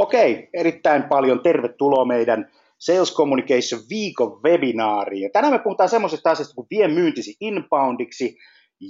[0.00, 5.32] Okei, erittäin paljon tervetuloa meidän Sales Communication viikon webinaariin.
[5.32, 8.36] tänään me puhutaan semmoisesta asiasta kuin vie myyntisi inboundiksi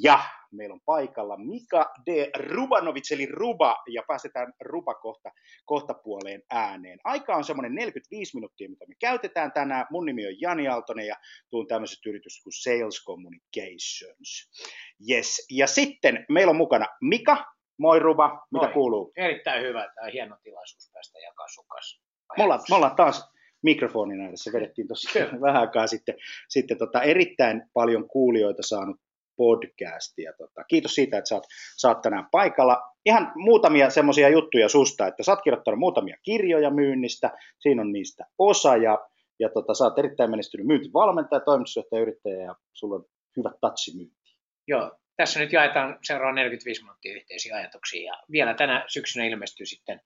[0.02, 0.18] ja
[0.52, 5.30] meillä on paikalla Mika de Rubanovic, eli Ruba, ja päästetään Ruba kohta,
[5.64, 6.98] kohta puoleen ääneen.
[7.04, 9.86] Aika on semmoinen 45 minuuttia, mitä me käytetään tänään.
[9.90, 11.16] Mun nimi on Jani Aaltonen ja
[11.50, 14.50] tuun tämmöisestä yrityksestä kuin Sales Communications.
[15.10, 15.46] Yes.
[15.50, 17.44] Ja sitten meillä on mukana Mika,
[17.80, 18.74] Moi Ruba, mitä Moi.
[18.74, 19.12] kuuluu?
[19.16, 22.02] Erittäin hyvä, tämä on hieno tilaisuus päästä jakaa sun kanssa.
[22.38, 23.30] Me ollaan, me ollaan taas
[23.62, 26.14] mikrofonin ääressä, vedettiin tuossa vähän aikaa sitten,
[26.48, 28.96] sitten tota, erittäin paljon kuulijoita saanut
[29.36, 30.32] podcastia.
[30.38, 31.28] Tota, kiitos siitä, että
[31.76, 32.82] sä oot, tänään paikalla.
[33.06, 38.24] Ihan muutamia semmoisia juttuja susta, että sä oot kirjoittanut muutamia kirjoja myynnistä, siinä on niistä
[38.38, 38.98] osa ja,
[39.38, 43.04] ja tota, sä oot erittäin menestynyt myyntivalmentaja, toimitusjohtaja, yrittäjä ja sulla on
[43.36, 44.36] hyvä touchi myynti.
[44.68, 50.00] Joo, tässä nyt jaetaan seuraavan 45 minuuttia yhteisiä ajatuksia ja vielä tänä syksynä ilmestyy sitten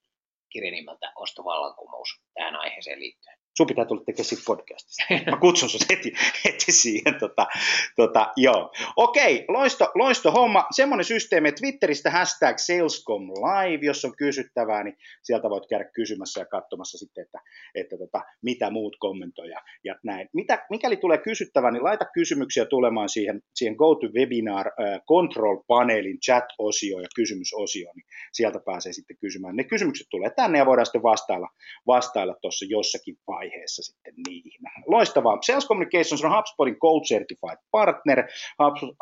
[0.50, 5.04] kirja nimeltä Ostovallankumous tähän aiheeseen liittyen sun pitää tulla tekemään siitä podcastista.
[5.30, 6.12] Mä kutsun sut heti,
[6.44, 7.14] heti siihen.
[7.20, 7.46] Tota,
[7.96, 8.72] tota, joo.
[8.96, 10.66] Okei, loisto, loisto homma.
[10.70, 16.40] Semmoinen systeemi, että Twitteristä hashtag Salescom Live, jos on kysyttävää, niin sieltä voit käydä kysymässä
[16.40, 17.38] ja katsomassa sitten, että,
[17.74, 20.28] että tota, mitä muut kommentoja ja näin.
[20.32, 24.72] Mitä, mikäli tulee kysyttävää, niin laita kysymyksiä tulemaan siihen, siihen GoToWebinar uh,
[25.10, 29.56] Control-paneelin chat-osioon ja kysymysosioon, niin sieltä pääsee sitten kysymään.
[29.56, 31.48] Ne kysymykset tulee tänne ja voidaan sitten vastailla,
[31.86, 34.52] vastailla tuossa jossakin vaiheessa vaiheessa sitten niihin.
[34.86, 35.38] Loistavaa.
[35.40, 38.24] Sales Communications on HubSpotin Gold Certified Partner.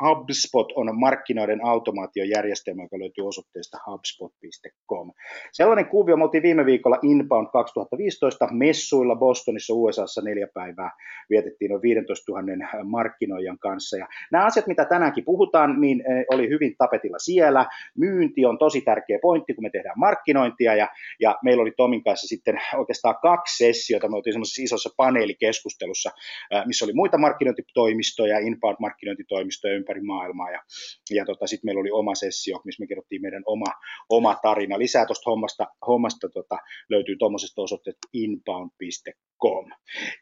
[0.03, 5.13] HubSpot on markkinoiden automaatiojärjestelmä, joka löytyy osoitteesta hubspot.com.
[5.53, 10.91] Sellainen kuvio, me oltiin viime viikolla Inbound 2015 messuilla Bostonissa USAssa neljä päivää.
[11.31, 13.97] Vietettiin noin 15 000 markkinoijan kanssa.
[13.97, 17.67] Ja nämä asiat, mitä tänäänkin puhutaan, niin eh, oli hyvin tapetilla siellä.
[17.99, 20.75] Myynti on tosi tärkeä pointti, kun me tehdään markkinointia.
[20.75, 20.89] Ja,
[21.21, 24.09] ja meillä oli Tomin kanssa sitten oikeastaan kaksi sessiota.
[24.09, 26.11] Me oltiin semmoisessa isossa paneelikeskustelussa,
[26.67, 30.61] missä oli muita markkinointitoimistoja, inbound-markkinointitoimistoja ympäri maailmaa, ja,
[31.11, 33.71] ja tota, sitten meillä oli oma sessio, missä me kerrottiin meidän oma,
[34.09, 34.79] oma tarina.
[34.79, 36.57] Lisää tuosta hommasta, hommasta tota,
[36.91, 39.67] löytyy tuommoisesta osoitteesta inbound.com.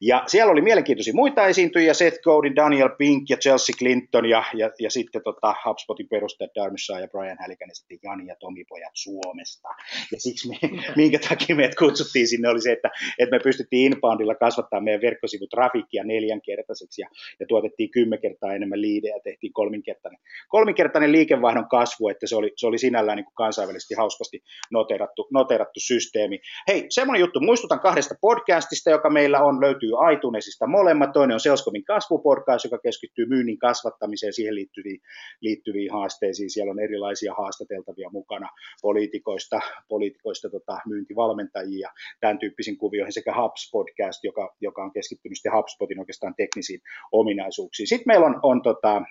[0.01, 4.71] Ja siellä oli mielenkiintoisia muita esiintyjiä, Seth Godin, Daniel Pink ja Chelsea Clinton, ja, ja,
[4.79, 9.69] ja sitten tota, HubSpotin perustajat Darmissa ja Brian ja sitten Jani ja Tomi pojat Suomesta.
[10.13, 10.57] Ja siksi me,
[10.97, 16.05] minkä takia meidät kutsuttiin sinne, oli se, että, että me pystyttiin inboundilla kasvattaa meidän verkkosivutrafiikkia
[16.05, 17.09] neljänkertaiseksi ja,
[17.41, 22.53] ja tuotettiin kymmenen kertaa enemmän liidejä ja tehtiin kolminkertainen, kolminkertainen liikevaihdon kasvu, että se oli,
[22.57, 26.41] se oli sinällään niin kuin kansainvälisesti hauskasti noterattu, noterattu systeemi.
[26.69, 31.13] Hei, semmoinen juttu, muistutan kahdesta podcastista, joka meillä on, löytyy iTunesista molemmat.
[31.13, 35.01] Toinen on Salescomin kasvupodcast, joka keskittyy myynnin kasvattamiseen, siihen liittyviin,
[35.41, 36.51] liittyviin haasteisiin.
[36.51, 38.49] Siellä on erilaisia haastateltavia mukana
[38.83, 41.91] poliitikoista, poliitikoista tota, myyntivalmentajia,
[42.21, 46.81] tämän tyyppisiin kuvioihin sekä HubSpot podcast, joka, joka on keskittynyt sitten HubSpotin oikeastaan teknisiin
[47.13, 47.87] ominaisuuksiin.
[47.87, 49.03] Sitten meillä on, on tota,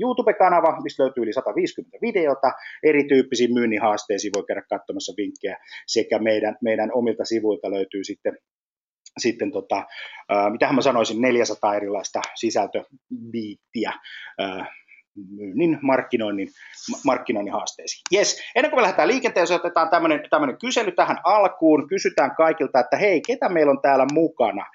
[0.00, 2.52] YouTube-kanava, mistä löytyy yli 150 videota
[2.82, 5.56] erityyppisiin myynnin haasteisiin, voi käydä katsomassa vinkkejä,
[5.86, 8.38] sekä meidän, meidän omilta sivuilta löytyy sitten
[9.18, 9.76] sitten tota,
[10.32, 13.92] äh, mitähän mä sanoisin, 400 erilaista sisältöbiittiä
[14.40, 14.68] äh,
[15.30, 16.48] myynnin markkinoinnin,
[17.04, 18.02] markkinoinnin haasteisiin.
[18.14, 18.42] Yes.
[18.54, 21.88] Ennen kuin me lähdetään liikenteeseen, otetaan tämmöinen, kysely tähän alkuun.
[21.88, 24.66] Kysytään kaikilta, että hei, ketä meillä on täällä mukana?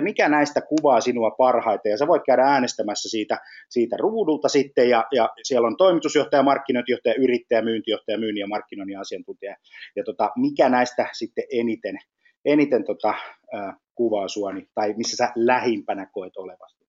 [0.00, 1.90] Mikä näistä kuvaa sinua parhaiten?
[1.90, 3.38] Ja sä voit käydä äänestämässä siitä,
[3.68, 9.56] siitä ruudulta sitten, ja, ja siellä on toimitusjohtaja, markkinointijohtaja, yrittäjä, myyntijohtaja, myynnin ja markkinoinnin asiantuntija.
[9.96, 11.98] Ja tota, mikä näistä sitten eniten,
[12.44, 13.14] eniten tota,
[13.54, 16.79] äh, kuvaa sua, niin, tai missä sä lähimpänä koet olevasti?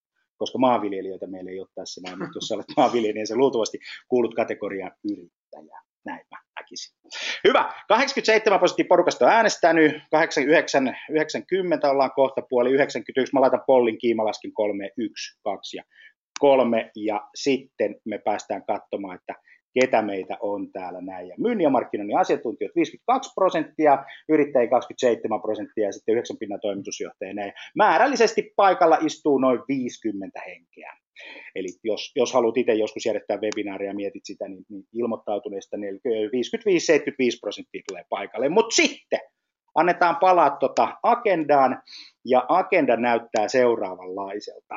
[0.41, 4.91] Koska maanviljelijöitä meillä ei ole tässä näin, mutta jos olet maanviljelijä, niin luultavasti kuulut kategoriaan
[5.12, 5.81] yrittäjä.
[6.06, 6.97] Näin mä näkisin.
[7.47, 7.74] Hyvä.
[7.88, 14.25] 87 prosenttia porukasta on äänestänyt, 89, 90 ollaan kohta puoli, 91, mä laitan pollin kiima,
[14.25, 15.84] laskin 3, 1, 2 ja
[16.40, 19.34] 3, ja sitten me päästään katsomaan, että
[19.79, 21.27] ketä meitä on täällä näin.
[21.27, 27.34] Ja myynnin ja markkinoinnin asiantuntijat 52 prosenttia, yrittäjä 27 prosenttia ja sitten 9 pinnan toimitusjohtaja
[27.34, 27.53] näin.
[27.75, 30.97] Määrällisesti paikalla istuu noin 50 henkeä.
[31.55, 35.79] Eli jos, jos haluat itse joskus järjestää webinaaria ja mietit sitä, niin, niin ilmoittautuneista 55-75
[37.41, 38.49] prosenttia tulee paikalle.
[38.49, 39.19] Mutta sitten
[39.76, 41.82] annetaan palaa tuota agendaan,
[42.26, 44.76] ja agenda näyttää seuraavanlaiselta.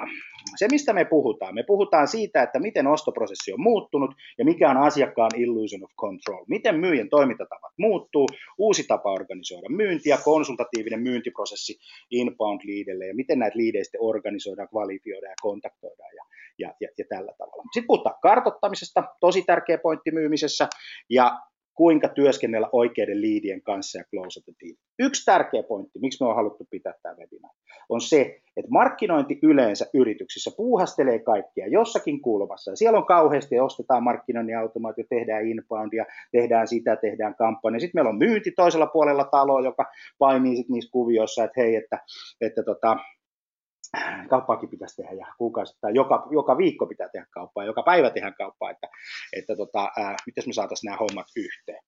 [0.57, 4.77] Se, mistä me puhutaan, me puhutaan siitä, että miten ostoprosessi on muuttunut ja mikä on
[4.77, 6.45] asiakkaan illusion of control.
[6.49, 8.27] Miten myyjän toimintatavat muuttuu,
[8.59, 11.79] uusi tapa organisoida myyntiä, konsultatiivinen myyntiprosessi
[12.11, 16.25] inbound liidelle ja miten näitä liideistä organisoidaan, kvalifioidaan ja kontaktoidaan ja,
[16.59, 17.63] ja, ja, ja tällä tavalla.
[17.73, 20.69] Sitten puhutaan kartottamisesta, tosi tärkeä pointti myymisessä,
[21.11, 21.39] ja
[21.75, 24.77] kuinka työskennellä oikeiden liidien kanssa ja closata deal.
[24.99, 29.87] Yksi tärkeä pointti, miksi me on haluttu pitää tämä webinaari, on se, että markkinointi yleensä
[29.95, 32.71] yrityksissä puuhastelee kaikkia jossakin kulmassa.
[32.71, 37.81] Ja siellä on kauheasti, ostetaan markkinoinnin automaatio, tehdään inboundia, tehdään sitä, tehdään kampanja.
[37.81, 39.85] Sitten meillä on myynti toisella puolella taloa, joka
[40.19, 41.99] painii sit niissä kuvioissa, että hei, että,
[42.41, 42.97] että tota,
[44.31, 48.71] kauppaakin pitäisi tehdä ja kuukausittain, joka, joka viikko pitää tehdä kauppaa, joka päivä tehdä kauppaa,
[48.71, 48.89] että,
[49.37, 51.83] että tota, ää, miten me saataisiin nämä hommat yhteen.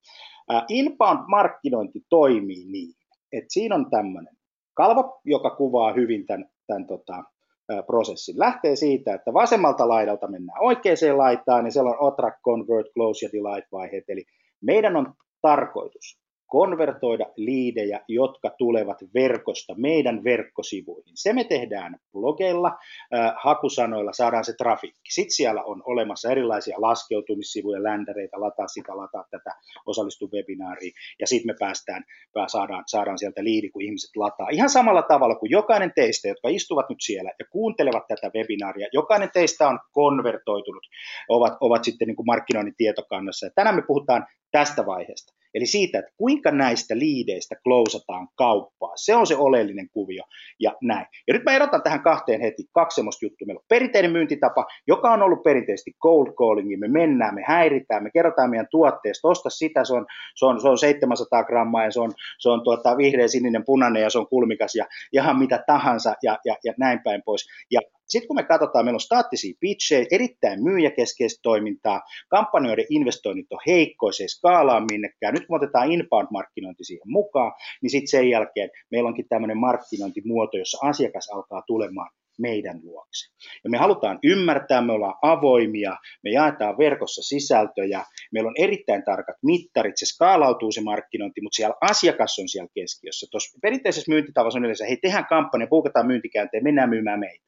[0.49, 2.95] Ää, inbound-markkinointi toimii niin,
[3.33, 4.37] että siinä on tämmöinen
[4.75, 7.25] kalvo, joka kuvaa hyvin tämän, tämän tota,
[7.69, 8.39] ää, prosessin.
[8.39, 13.31] Lähtee siitä, että vasemmalta laidalta mennään oikeaan laitaan, niin siellä on Attract, Convert, Close ja
[13.33, 14.25] Delight vaiheet, eli
[14.61, 21.13] meidän on tarkoitus konvertoida liidejä, jotka tulevat verkosta meidän verkkosivuihin.
[21.15, 22.69] Se me tehdään blogeilla,
[23.15, 25.11] äh, hakusanoilla, saadaan se trafikki.
[25.13, 29.51] Sitten siellä on olemassa erilaisia laskeutumissivuja, ländäreitä, lataa sitä, lataa tätä,
[29.87, 32.05] osallistu webinaariin, ja sitten me päästään,
[32.47, 34.49] saadaan, saadaan sieltä liidi, kun ihmiset lataa.
[34.53, 39.31] Ihan samalla tavalla kuin jokainen teistä, jotka istuvat nyt siellä ja kuuntelevat tätä webinaaria, jokainen
[39.33, 40.87] teistä on konvertoitunut,
[41.29, 43.47] ovat, ovat sitten niin kuin markkinoinnin tietokannassa.
[43.47, 45.36] Ja tänään me puhutaan tästä vaiheesta.
[45.55, 48.93] Eli siitä, että kuinka näistä liideistä klousataan kauppaa.
[48.97, 50.25] Se on se oleellinen kuvio
[50.61, 51.07] ja näin.
[51.29, 53.47] Ja nyt mä erotan tähän kahteen heti kaksi semmoista juttua.
[53.47, 56.81] Meillä on perinteinen myyntitapa, joka on ollut perinteisesti cold calling.
[56.81, 60.69] Me mennään, me häiritään, me kerrotaan meidän tuotteesta, osta sitä, se on, se on, se
[60.69, 64.29] on 700 grammaa ja se on, se on tuota, vihreä, sininen, punainen ja se on
[64.29, 67.47] kulmikas ja ihan mitä tahansa ja, ja, ja näin päin pois.
[67.71, 73.59] Ja sitten kun me katsotaan, meillä on staattisia pitchejä, erittäin myyjäkeskeistä toimintaa, kampanjoiden investoinnit on
[73.67, 75.35] heikkoja, se ei skaalaa minnekään.
[75.35, 80.79] Nyt kun otetaan inbound-markkinointi siihen mukaan, niin sitten sen jälkeen meillä onkin tämmöinen markkinointimuoto, jossa
[80.89, 83.33] asiakas alkaa tulemaan meidän luokse.
[83.65, 89.37] Ja me halutaan ymmärtää, me ollaan avoimia, me jaetaan verkossa sisältöjä, meillä on erittäin tarkat
[89.43, 93.27] mittarit, se skaalautuu se markkinointi, mutta siellä asiakas on siellä keskiössä.
[93.31, 97.46] Tuossa perinteisessä myyntitavassa on yleensä, hei tehdään kampanja, puukataan myyntikäänteen, mennään myymään meitä.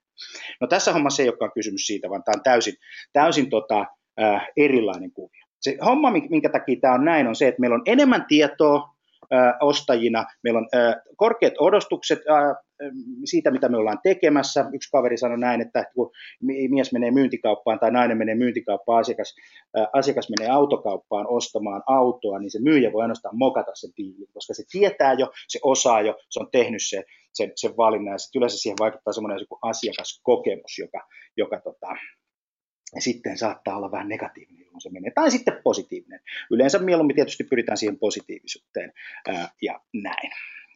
[0.61, 2.75] No tässä hommassa ei olekaan kysymys siitä, vaan tämä on täysin,
[3.12, 3.87] täysin tota,
[4.23, 5.49] äh, erilainen kuvio.
[5.61, 8.94] Se homma, minkä takia tämä on näin, on se, että meillä on enemmän tietoa
[9.32, 12.56] äh, ostajina, meillä on äh, korkeat odostukset äh,
[13.25, 14.65] siitä, mitä me ollaan tekemässä.
[14.73, 16.11] Yksi kaveri sanoi näin, että kun
[16.71, 19.35] mies menee myyntikauppaan tai nainen menee myyntikauppaan, asiakas,
[19.79, 24.55] äh, asiakas menee autokauppaan ostamaan autoa, niin se myyjä voi ainoastaan mokata sen diilin, koska
[24.55, 27.05] se tietää jo, se osaa jo, se on tehnyt se,
[27.35, 31.97] sen, sen valinnan ja sitten yleensä siihen vaikuttaa semmoinen asiakaskokemus, joka, joka tota,
[32.99, 36.21] sitten saattaa olla vähän negatiivinen, kun se menee, tai sitten positiivinen.
[36.51, 38.93] Yleensä mieluummin tietysti pyritään siihen positiivisuuteen
[39.29, 40.31] ää, ja näin.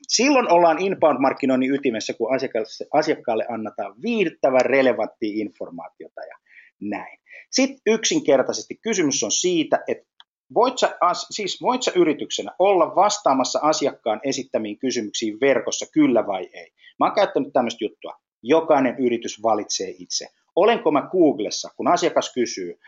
[0.08, 6.36] Silloin ollaan inbound-markkinoinnin ytimessä, kun asiakkaalle, asiakkaalle annetaan viihdyttävän relevanttia informaatiota ja
[6.80, 7.18] näin.
[7.50, 10.06] Sitten yksinkertaisesti kysymys on siitä, että
[10.54, 10.96] voit sä,
[11.30, 16.72] siis voit sä yrityksenä olla vastaamassa asiakkaan esittämiin kysymyksiin verkossa, kyllä vai ei?
[16.98, 18.14] Mä oon käyttänyt tämmöistä juttua.
[18.42, 20.26] Jokainen yritys valitsee itse.
[20.56, 22.78] Olenko mä Googlessa, kun asiakas kysyy,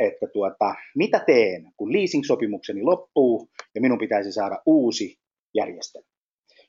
[0.00, 5.18] että tuota, mitä teen, kun leasing-sopimukseni loppuu ja minun pitäisi saada uusi
[5.54, 6.08] järjestelmä,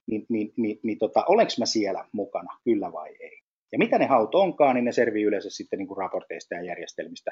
[0.07, 3.40] niin, niin, niin, niin tota, olenko mä siellä mukana, kyllä vai ei?
[3.71, 7.31] Ja mitä ne haut onkaan, niin ne servii yleensä sitten niin kuin raporteista ja järjestelmistä,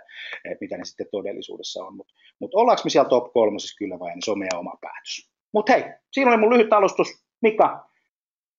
[0.61, 1.95] mitä ne sitten todellisuudessa on.
[1.95, 5.31] Mutta mut ollaanko me siellä top kolmosessa kyllä vai, niin se on meidän oma päätös.
[5.53, 7.07] Mutta hei, siinä oli mun lyhyt alustus.
[7.41, 7.89] Mika,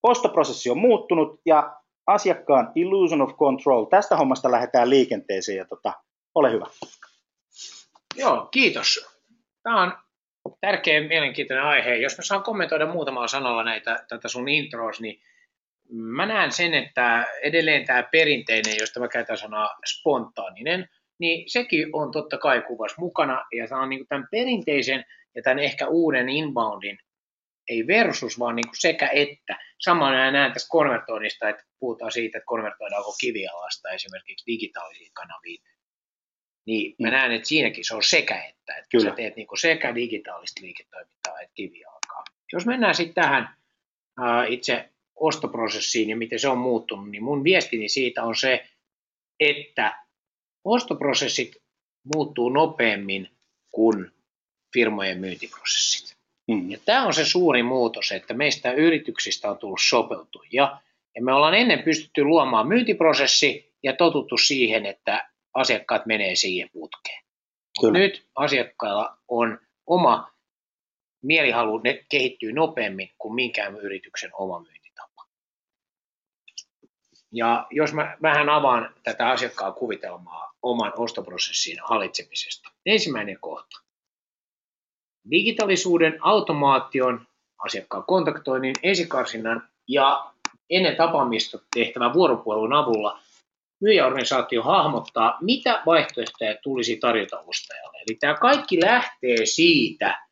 [0.02, 1.76] ostoprosessi on muuttunut ja
[2.06, 3.84] asiakkaan illusion of control.
[3.84, 5.92] Tästä hommasta lähdetään liikenteeseen ja tota,
[6.34, 6.66] ole hyvä.
[8.16, 9.06] Joo, kiitos.
[9.62, 9.92] Tämä on
[10.60, 11.94] tärkeä mielenkiintoinen aihe.
[11.94, 15.22] Jos mä saan kommentoida muutamalla sanalla näitä, tätä sun intros, niin
[15.90, 22.10] mä näen sen, että edelleen tämä perinteinen, josta mä käytän sanaa spontaaninen, niin sekin on
[22.10, 25.04] totta kai kuvassa mukana, ja tämä on niin tämän perinteisen
[25.34, 26.98] ja tämän ehkä uuden inboundin,
[27.68, 29.58] ei versus, vaan niin sekä että.
[29.78, 35.62] Sama näen tässä konvertoinnista, että puhutaan siitä, että konvertoidaanko kivialasta esimerkiksi digitaalisiin kanaviin.
[36.66, 37.12] Niin mä mm.
[37.12, 38.76] näen, että siinäkin se on sekä että.
[38.76, 39.10] että Kyllä.
[39.10, 42.24] sä teet niin sekä digitaalista liiketoimintaa että kivialkaa.
[42.52, 43.54] Jos mennään sitten tähän
[44.48, 44.89] itse
[45.20, 48.66] ostoprosessiin ja miten se on muuttunut, niin mun viestini siitä on se,
[49.40, 50.04] että
[50.64, 51.56] ostoprosessit
[52.14, 53.28] muuttuu nopeammin
[53.70, 54.10] kuin
[54.72, 56.16] firmojen myyntiprosessit.
[56.48, 56.70] Mm.
[56.70, 60.80] Ja tämä on se suuri muutos, että meistä yrityksistä on tullut sopeutuja.
[61.14, 67.22] Ja me ollaan ennen pystytty luomaan myyntiprosessi ja totuttu siihen, että asiakkaat menee siihen putkeen.
[67.80, 67.98] Kyllä.
[67.98, 70.30] Nyt asiakkailla on oma
[71.22, 74.79] mielihalu, ne kehittyy nopeammin kuin minkään yrityksen oma myynti.
[77.32, 82.68] Ja jos mä vähän avaan tätä asiakkaan kuvitelmaa oman ostoprosessin hallitsemisesta.
[82.86, 83.80] Ensimmäinen kohta.
[85.30, 87.26] digitalisuuden, automaation,
[87.58, 90.32] asiakkaan kontaktoinnin, esikarsinnan ja
[90.70, 93.20] ennen tapaamista tehtävän vuoropuhelun avulla
[93.80, 97.98] myyjäorganisaatio hahmottaa, mitä vaihtoehtoja tulisi tarjota ostajalle.
[97.98, 100.26] Eli tämä kaikki lähtee siitä,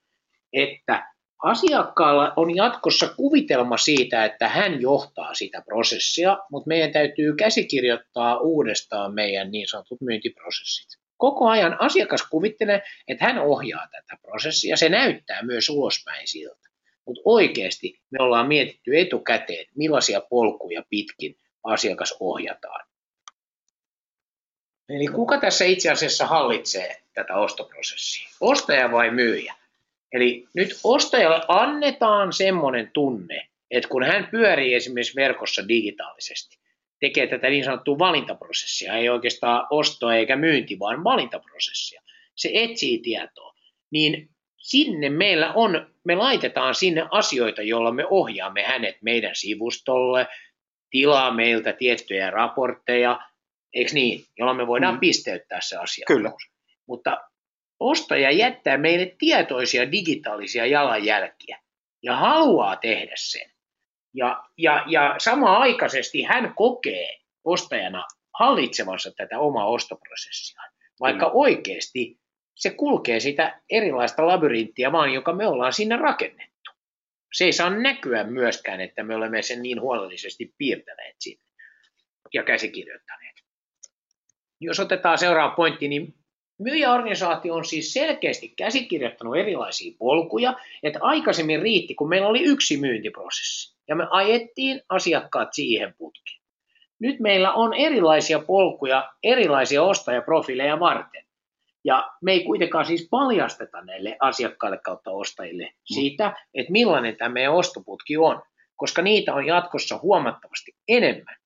[0.52, 1.12] että
[1.42, 9.14] asiakkaalla on jatkossa kuvitelma siitä, että hän johtaa sitä prosessia, mutta meidän täytyy käsikirjoittaa uudestaan
[9.14, 11.00] meidän niin sanotut myyntiprosessit.
[11.16, 14.76] Koko ajan asiakas kuvittelee, että hän ohjaa tätä prosessia.
[14.76, 16.68] Se näyttää myös ulospäin siltä.
[17.06, 22.88] Mutta oikeasti me ollaan mietitty etukäteen, millaisia polkuja pitkin asiakas ohjataan.
[24.88, 28.28] Eli kuka tässä itse asiassa hallitsee tätä ostoprosessia?
[28.40, 29.54] Ostaja vai myyjä?
[30.12, 36.58] Eli nyt ostajalle annetaan semmoinen tunne, että kun hän pyörii esimerkiksi verkossa digitaalisesti,
[37.00, 42.02] tekee tätä niin sanottua valintaprosessia, ei oikeastaan ostoa eikä myynti, vaan valintaprosessia,
[42.34, 43.54] se etsii tietoa,
[43.90, 50.26] niin sinne meillä on, me laitetaan sinne asioita, joilla me ohjaamme hänet meidän sivustolle,
[50.90, 53.20] tilaa meiltä tiettyjä raportteja,
[53.74, 55.00] eikö niin, jolla me voidaan mm.
[55.00, 56.04] pisteyttää se asia.
[56.06, 56.32] Kyllä.
[56.86, 57.27] Mutta
[57.80, 61.58] ostaja jättää meille tietoisia digitaalisia jalanjälkiä
[62.02, 63.50] ja haluaa tehdä sen.
[64.14, 68.04] Ja, ja, ja samaan-aikaisesti hän kokee ostajana
[68.38, 70.62] hallitsevansa tätä omaa ostoprosessia,
[71.00, 71.32] vaikka mm.
[71.34, 72.18] oikeasti
[72.54, 76.70] se kulkee sitä erilaista labyrinttiä vaan, joka me ollaan sinne rakennettu.
[77.32, 81.44] Se ei saa näkyä myöskään, että me olemme sen niin huolellisesti piirtäneet sinne
[82.34, 83.36] ja käsikirjoittaneet.
[84.60, 86.14] Jos otetaan seuraava pointti, niin
[86.58, 93.76] Myyjäorganisaatio on siis selkeästi käsikirjoittanut erilaisia polkuja, että aikaisemmin riitti, kun meillä oli yksi myyntiprosessi,
[93.88, 96.38] ja me ajettiin asiakkaat siihen putkeen.
[97.00, 101.24] Nyt meillä on erilaisia polkuja, erilaisia ostajaprofiileja varten.
[101.84, 107.52] Ja me ei kuitenkaan siis paljasteta näille asiakkaille kautta ostajille siitä, että millainen tämä meidän
[107.52, 108.42] ostoputki on,
[108.76, 111.36] koska niitä on jatkossa huomattavasti enemmän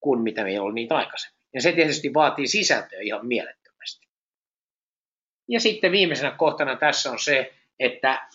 [0.00, 1.40] kuin mitä meillä oli niitä aikaisemmin.
[1.54, 3.65] Ja se tietysti vaatii sisältöä ihan mielettömästi.
[5.48, 8.28] Ja sitten viimeisenä kohtana tässä on se, että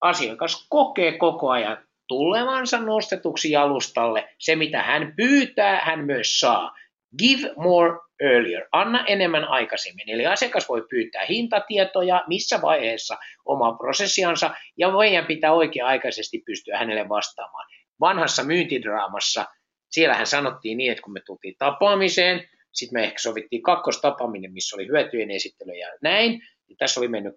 [0.00, 1.78] asiakas kokee koko ajan
[2.08, 4.28] tulevansa nostetuksi jalustalle.
[4.38, 6.74] Se, mitä hän pyytää, hän myös saa.
[7.18, 8.66] Give more earlier.
[8.72, 10.10] Anna enemmän aikaisemmin.
[10.10, 17.08] Eli asiakas voi pyytää hintatietoja missä vaiheessa omaa prosessiansa, ja meidän pitää oikea-aikaisesti pystyä hänelle
[17.08, 17.66] vastaamaan.
[18.00, 19.46] Vanhassa myyntidraamassa,
[19.90, 24.86] siellähän sanottiin niin, että kun me tultiin tapaamiseen, sitten me ehkä sovittiin kakkostapaaminen, missä oli
[24.86, 26.42] hyötyjen esittely ja näin,
[26.78, 27.34] tässä oli mennyt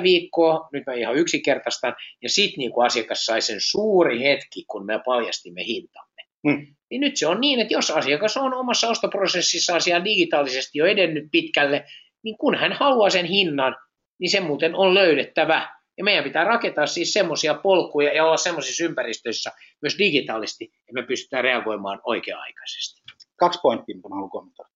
[0.00, 4.64] 2-4 viikkoa, nyt mä ihan yksinkertaistan, ja sitten niin kuin asiakas sai sen suuri hetki,
[4.66, 6.22] kun me paljastimme hintamme.
[6.48, 6.66] Hmm.
[6.90, 11.24] Niin nyt se on niin, että jos asiakas on omassa ostoprosessissa asiaan digitaalisesti jo edennyt
[11.32, 11.84] pitkälle,
[12.22, 13.76] niin kun hän haluaa sen hinnan,
[14.18, 15.68] niin se muuten on löydettävä.
[15.98, 21.02] Ja meidän pitää rakentaa siis semmoisia polkuja ja olla semmoisissa ympäristöissä myös digitaalisesti, että me
[21.02, 23.02] pystytään reagoimaan oikea-aikaisesti.
[23.36, 24.70] Kaksi pointtia, mitä mä haluan kommentoida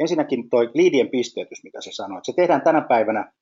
[0.00, 3.32] ensinnäkin tuo liidien pisteytys, mitä sä sanoit, se tehdään tänä päivänä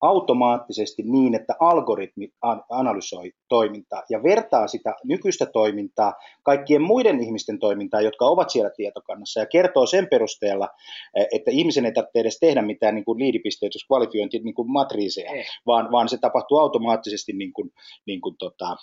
[0.00, 2.28] automaattisesti niin, että algoritmi
[2.70, 9.40] analysoi toimintaa ja vertaa sitä nykyistä toimintaa kaikkien muiden ihmisten toimintaa, jotka ovat siellä tietokannassa
[9.40, 10.68] ja kertoo sen perusteella,
[11.16, 15.92] e, että ihmisen ei tarvitse edes tehdä mitään niin kuin liidipisteytyskvalifiointi niin kuin matriiseja, vaan,
[15.92, 17.70] vaan se tapahtuu automaattisesti niin kuin,
[18.06, 18.76] niin kuin tota,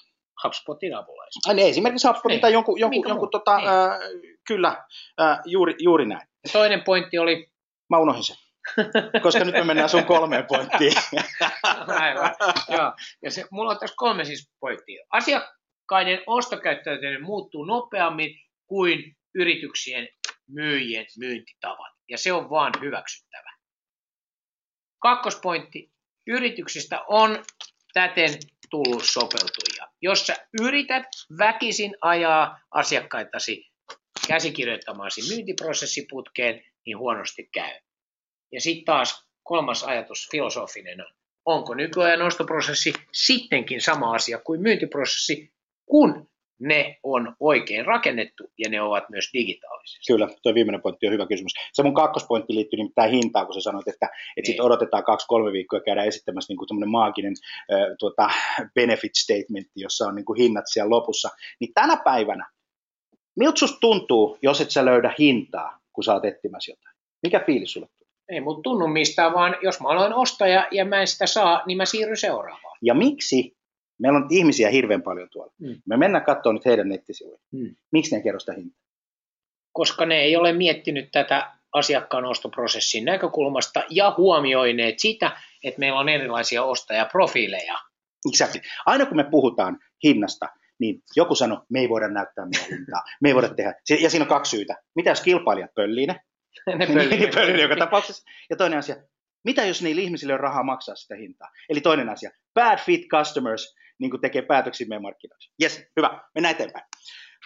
[0.43, 1.23] HubSpotin avulla.
[1.57, 2.41] Esimerkiksi HubSpotin niin.
[2.41, 4.34] tai jonkun, jonkun, jonkun tota, niin.
[4.47, 4.85] Kyllä,
[5.21, 6.27] äh, juuri, juuri näin.
[6.51, 7.51] Toinen pointti oli...
[7.89, 8.35] Mä unohdin sen.
[9.23, 10.93] Koska nyt me mennään sun kolmeen pointtiin.
[11.87, 12.35] Aivan,
[12.69, 12.93] joo.
[13.23, 15.05] Ja se, mulla on tässä kolme siis pointtia.
[15.09, 20.07] Asiakkaiden ostokäyttäytyminen muuttuu nopeammin kuin yrityksien
[20.47, 21.93] myyjien myyntitavat.
[22.09, 23.51] Ja se on vaan hyväksyttävä.
[24.99, 25.91] Kakkospointti.
[26.27, 27.43] Yrityksistä on
[27.93, 28.29] täten
[28.69, 29.87] tullut sopeutuja.
[30.01, 31.03] Jos sä yrität
[31.39, 33.69] väkisin ajaa asiakkaitasi
[34.27, 37.79] käsikirjoittamaasi myyntiprosessiputkeen, niin huonosti käy.
[38.51, 41.07] Ja sitten taas kolmas ajatus, filosofinen on,
[41.45, 45.53] onko nykyajan ostoprosessi sittenkin sama asia kuin myyntiprosessi,
[45.85, 46.29] kun
[46.59, 49.99] ne on oikein rakennettu ja ne ovat myös digitaalisia.
[50.07, 51.51] Kyllä, tuo viimeinen pointti on hyvä kysymys.
[51.73, 54.61] Se mun kakkospointti liittyy nimittäin hintaan, kun sä sanoit, että, että sitten niin.
[54.61, 57.33] odotetaan kaksi-kolme viikkoa ja käydään esittämässä niin kuin maaginen
[57.73, 58.29] äh, tuota,
[58.75, 61.29] benefit statement, jossa on niin kuin hinnat siellä lopussa.
[61.59, 62.49] Niin tänä päivänä
[63.35, 66.95] Miltä susta tuntuu, jos et sä löydä hintaa, kun sä oot etsimässä jotain?
[67.23, 68.11] Mikä fiilis sulle tulee?
[68.29, 71.77] Ei mun tunnu mistään, vaan jos mä aloin ostaja ja mä en sitä saa, niin
[71.77, 72.77] mä siirryn seuraavaan.
[72.81, 73.55] Ja miksi?
[73.99, 75.53] Meillä on ihmisiä hirveän paljon tuolla.
[75.59, 75.81] Mm.
[75.85, 77.37] Me mennään katsomaan nyt heidän nettisivuja.
[77.51, 77.75] Mm.
[77.91, 78.81] Miksi ne kerro sitä hintaa?
[79.73, 85.31] Koska ne ei ole miettinyt tätä asiakkaan ostoprosessin näkökulmasta ja huomioineet sitä,
[85.63, 87.77] että meillä on erilaisia ostajaprofiileja.
[88.29, 88.61] Exactly.
[88.85, 93.29] Aina kun me puhutaan hinnasta, niin joku sanoo, me ei voida näyttää meidän hintaa, me
[93.29, 93.73] ei voida tehdä.
[94.01, 94.75] Ja siinä on kaksi syytä.
[94.95, 96.19] Mitä jos kilpailijat pöllii ne?
[96.79, 98.23] ne pöllii, ne pöllii joka tapauksessa.
[98.49, 98.95] Ja toinen asia,
[99.45, 101.51] mitä jos niillä ihmisillä on rahaa maksaa sitä hintaa?
[101.69, 105.53] Eli toinen asia, bad fit customers niin kuin tekee päätöksiä meidän markkinoissa.
[105.61, 106.85] Yes, hyvä, mennään eteenpäin.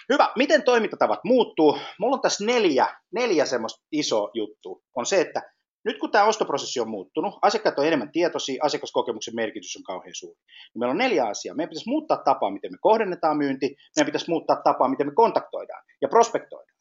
[0.10, 1.80] Hyvä, miten toimintatavat muuttuu?
[2.00, 4.84] Mulla on tässä neljä, neljä semmoista iso juttu.
[4.96, 5.42] On se, että
[5.86, 10.40] nyt kun tämä ostoprosessi on muuttunut, asiakkaat on enemmän tietoisia, asiakaskokemuksen merkitys on kauhean suuri.
[10.40, 11.56] Niin meillä on neljä asiaa.
[11.56, 15.84] Meidän pitäisi muuttaa tapaa, miten me kohdennetaan myynti, meidän pitäisi muuttaa tapaa, miten me kontaktoidaan
[16.02, 16.80] ja prospektoidaan.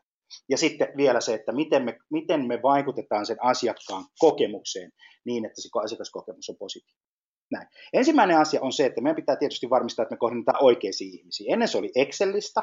[0.48, 4.92] Ja sitten vielä se, että miten me, miten me vaikutetaan sen asiakkaan kokemukseen
[5.24, 7.08] niin, että se asiakaskokemus on positiivinen.
[7.50, 7.68] Näin.
[7.92, 11.52] Ensimmäinen asia on se, että meidän pitää tietysti varmistaa, että me kohdennetaan oikeisiin ihmisiin.
[11.52, 12.60] Ennen se oli Excelistä,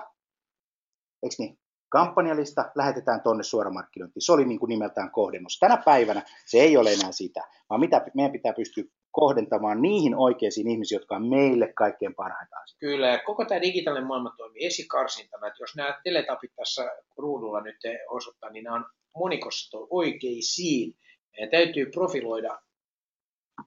[1.24, 1.58] eikö niin?
[1.90, 4.22] Kampanjalista lähetetään tuonne suoramarkkinointiin.
[4.22, 5.60] Se oli niin kuin nimeltään kohdennus.
[5.60, 10.68] Tänä päivänä se ei ole enää sitä, vaan mitä meidän pitää pystyä kohdentamaan niihin oikeisiin
[10.68, 12.80] ihmisiin, jotka on meille kaikkein parhaita asioita.
[12.80, 17.78] Kyllä, ja koko tämä digitaalinen maailma toimii esikarsintana, että jos nämä teletapit tässä ruudulla nyt
[18.10, 20.94] osoittaa, niin nämä on monikossa oikeisiin.
[21.40, 22.60] Ja täytyy profiloida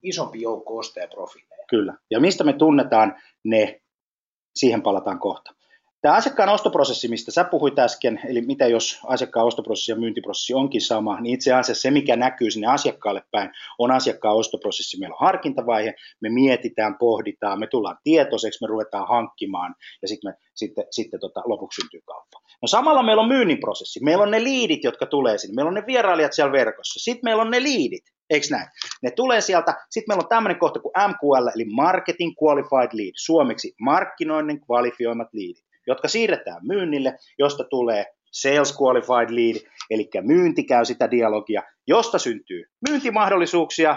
[0.03, 1.65] isompi joukko ostajaprofiileja.
[1.71, 3.81] Kyllä, ja mistä me tunnetaan ne,
[4.55, 5.55] siihen palataan kohta.
[6.01, 10.81] Tämä asiakkaan ostoprosessi, mistä sä puhuit äsken, eli mitä jos asiakkaan ostoprosessi ja myyntiprosessi onkin
[10.81, 14.99] sama, niin itse asiassa se, mikä näkyy sinne asiakkaalle päin, on asiakkaan ostoprosessi.
[14.99, 20.35] Meillä on harkintavaihe, me mietitään, pohditaan, me tullaan tietoiseksi, me ruvetaan hankkimaan ja sitten,
[20.91, 22.41] sitten tota, lopuksi syntyy kauppa.
[22.63, 24.05] No samalla meillä on myynnin prosessi.
[24.05, 25.55] Meillä on ne liidit, jotka tulee sinne.
[25.55, 27.01] Meillä on ne vierailijat siellä verkossa.
[27.05, 28.05] Sitten meillä on ne liidit.
[28.31, 28.69] Eikö näin?
[29.03, 29.75] Ne tulee sieltä.
[29.91, 33.13] Sitten meillä on tämmöinen kohta kuin MQL, eli Marketing Qualified Lead.
[33.17, 40.85] Suomeksi markkinoinnin kvalifioimat liidit jotka siirretään myynnille, josta tulee sales qualified lead, eli myynti käy
[40.85, 43.97] sitä dialogia, josta syntyy myyntimahdollisuuksia,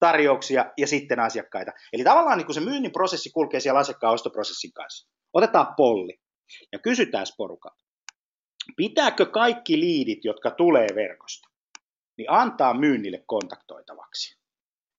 [0.00, 1.72] tarjouksia ja sitten asiakkaita.
[1.92, 5.10] Eli tavallaan niin kun se myynnin prosessi kulkee siellä asiakkaan ostoprosessin kanssa.
[5.32, 6.20] Otetaan polli
[6.72, 7.84] ja kysytään porukalta.
[8.76, 11.48] Pitääkö kaikki liidit, jotka tulee verkosta,
[12.18, 14.37] niin antaa myynnille kontaktoitavaksi?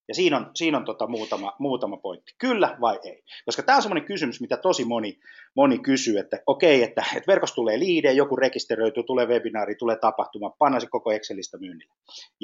[0.09, 2.35] Ja siinä on, siinä on tota muutama, muutama pointti.
[2.37, 3.23] Kyllä vai ei?
[3.45, 5.19] Koska tämä on semmoinen kysymys, mitä tosi moni,
[5.55, 10.49] moni kysyy, että okei, että, että verkossa tulee liide, joku rekisteröityy, tulee webinaari, tulee tapahtuma,
[10.49, 11.93] panna se koko Excelistä myynnille.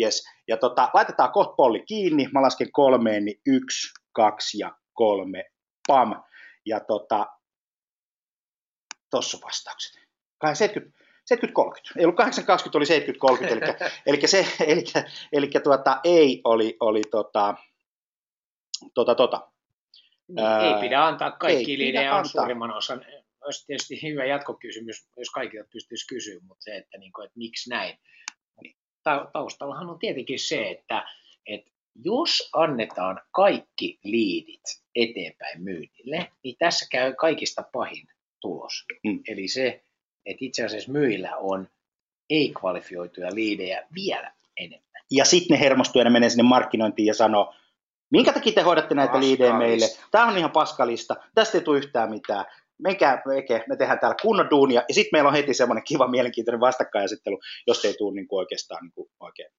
[0.02, 0.24] Yes.
[0.48, 5.44] Ja tota, laitetaan kohta polli kiinni, mä lasken kolmeen, niin yksi, kaksi ja kolme,
[5.88, 6.24] pam.
[6.66, 7.28] Ja tota,
[9.10, 10.06] tossa vastaukset.
[10.54, 11.92] 70, 70-30.
[11.98, 12.24] Ei ollut 80-20,
[12.74, 13.62] oli 70-30, eli,
[14.06, 14.84] eli, se, eli,
[15.32, 17.56] eli tuota, ei oli, oli tota,
[18.94, 19.52] tota, tota.
[20.28, 23.06] Niin, Ää, ei pidä antaa kaikki on suurimman osan.
[23.42, 27.70] Olisi tietysti hyvä jatkokysymys, jos kaikilta pystyisi kysyä, mutta se, että, niin kuin, että miksi
[27.70, 28.00] näin.
[29.34, 31.06] Taustallahan on tietenkin se, että,
[31.46, 34.64] että jos annetaan kaikki liidit
[34.96, 38.08] eteenpäin myynnille, niin tässä käy kaikista pahin
[38.42, 38.86] tulos.
[39.04, 39.20] Mm.
[39.28, 39.84] Eli se,
[40.26, 41.68] että itse asiassa myyjillä on
[42.30, 45.04] ei-kvalifioituja liidejä vielä enemmän.
[45.12, 47.54] Ja sitten ne hermostuu ja ne menee sinne markkinointiin ja sanoo,
[48.12, 49.44] minkä takia te hoidatte näitä paskalista.
[49.44, 49.86] liidejä meille?
[50.12, 52.46] Tämä on ihan paskalista, tästä ei tule yhtään mitään.
[52.78, 56.60] Mekä, meke, me tehdään täällä kunnon duunia, ja sitten meillä on heti semmoinen kiva, mielenkiintoinen
[56.60, 59.50] vastakkainasettelu, jos ei tule niin kuin oikeastaan niin kuin oikein.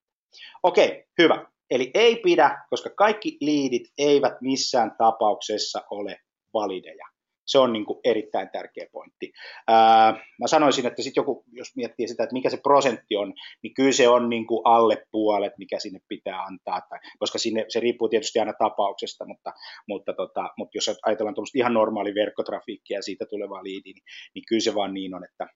[0.62, 1.46] Okei, hyvä.
[1.70, 6.20] Eli ei pidä, koska kaikki liidit eivät missään tapauksessa ole
[6.54, 7.06] valideja.
[7.46, 9.32] Se on niin kuin erittäin tärkeä pointti.
[9.68, 13.74] Ää, mä sanoisin, että sit joku, jos miettii sitä, että mikä se prosentti on, niin
[13.74, 17.80] kyllä se on niin kuin alle puolet, mikä sinne pitää antaa, tai, koska sinne, se
[17.80, 19.52] riippuu tietysti aina tapauksesta, mutta,
[19.88, 24.04] mutta, tota, mutta jos ajatellaan tuollaista ihan normaali verkkotrafiikkia ja siitä tulevaa liidiä, niin,
[24.34, 25.46] niin kyllä se vaan niin on, että,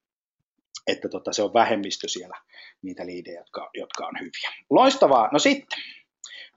[0.87, 2.37] että tota, se on vähemmistö siellä
[2.83, 4.64] niitä liidejä, jotka, jotka on hyviä.
[4.70, 5.29] Loistavaa.
[5.33, 5.79] No sitten,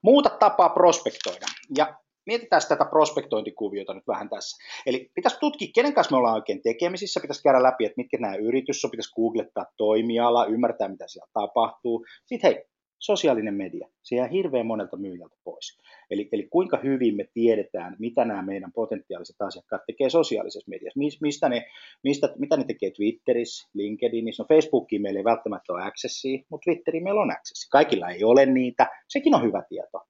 [0.01, 1.45] muuta tapaa prospektoida.
[1.77, 4.57] Ja mietitään tätä prospektointikuviota nyt vähän tässä.
[4.85, 8.35] Eli pitäisi tutkia, kenen kanssa me ollaan oikein tekemisissä, pitäisi käydä läpi, että mitkä nämä
[8.35, 12.05] yritys on, pitäisi googlettaa toimiala, ymmärtää, mitä siellä tapahtuu.
[12.25, 12.63] Sitten hei,
[13.03, 15.79] sosiaalinen media, se jää hirveän monelta myyjältä pois.
[16.09, 21.49] Eli, eli kuinka hyvin me tiedetään, mitä nämä meidän potentiaaliset asiakkaat tekee sosiaalisessa mediassa, mistä
[21.49, 21.65] ne,
[22.03, 27.03] mistä, mitä ne tekee Twitterissä, LinkedInissä, no Facebookiin meillä ei välttämättä ole accessia, mutta Twitteriin
[27.03, 27.69] meillä on accessi.
[27.71, 30.01] Kaikilla ei ole niitä, sekin on hyvä tieto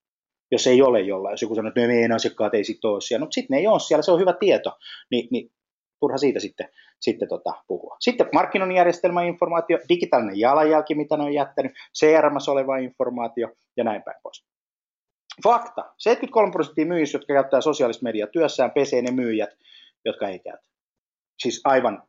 [0.54, 1.34] jos ei ole jollain.
[1.34, 3.80] Jos joku sanoo, että meidän asiakkaat ei sitten ole siellä, mutta sitten ne ei ole
[3.80, 4.78] siellä, se on hyvä tieto,
[5.12, 5.52] niin, niin
[6.00, 7.98] turha siitä sitten, sitten tota, puhua.
[8.00, 14.46] Sitten markkinointijärjestelmäinformaatio, digitaalinen jalanjälki, mitä ne on jättänyt, CRM oleva informaatio ja näin päin pois.
[15.44, 15.94] Fakta.
[15.98, 19.50] 73 prosenttia myyjistä, jotka käyttää sosiaalista mediaa työssään, pesee ne myyjät,
[20.06, 20.68] jotka ei käytä.
[21.40, 22.04] Siis aivan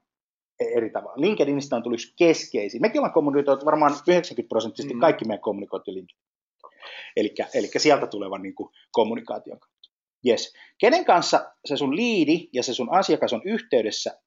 [0.60, 1.20] eri tavalla.
[1.20, 2.80] LinkedInistä on tullut yksi keskeisin.
[2.80, 5.00] Mekin ollaan kommunikoitu varmaan 90 prosenttisesti mm.
[5.00, 5.90] kaikki meidän kommunikointi
[7.16, 7.34] Eli
[7.76, 9.90] sieltä tulevan niin kuin, kommunikaation kautta.
[10.26, 10.54] Yes.
[10.78, 14.20] Kenen kanssa se sun liidi ja se sun asiakas on yhteydessä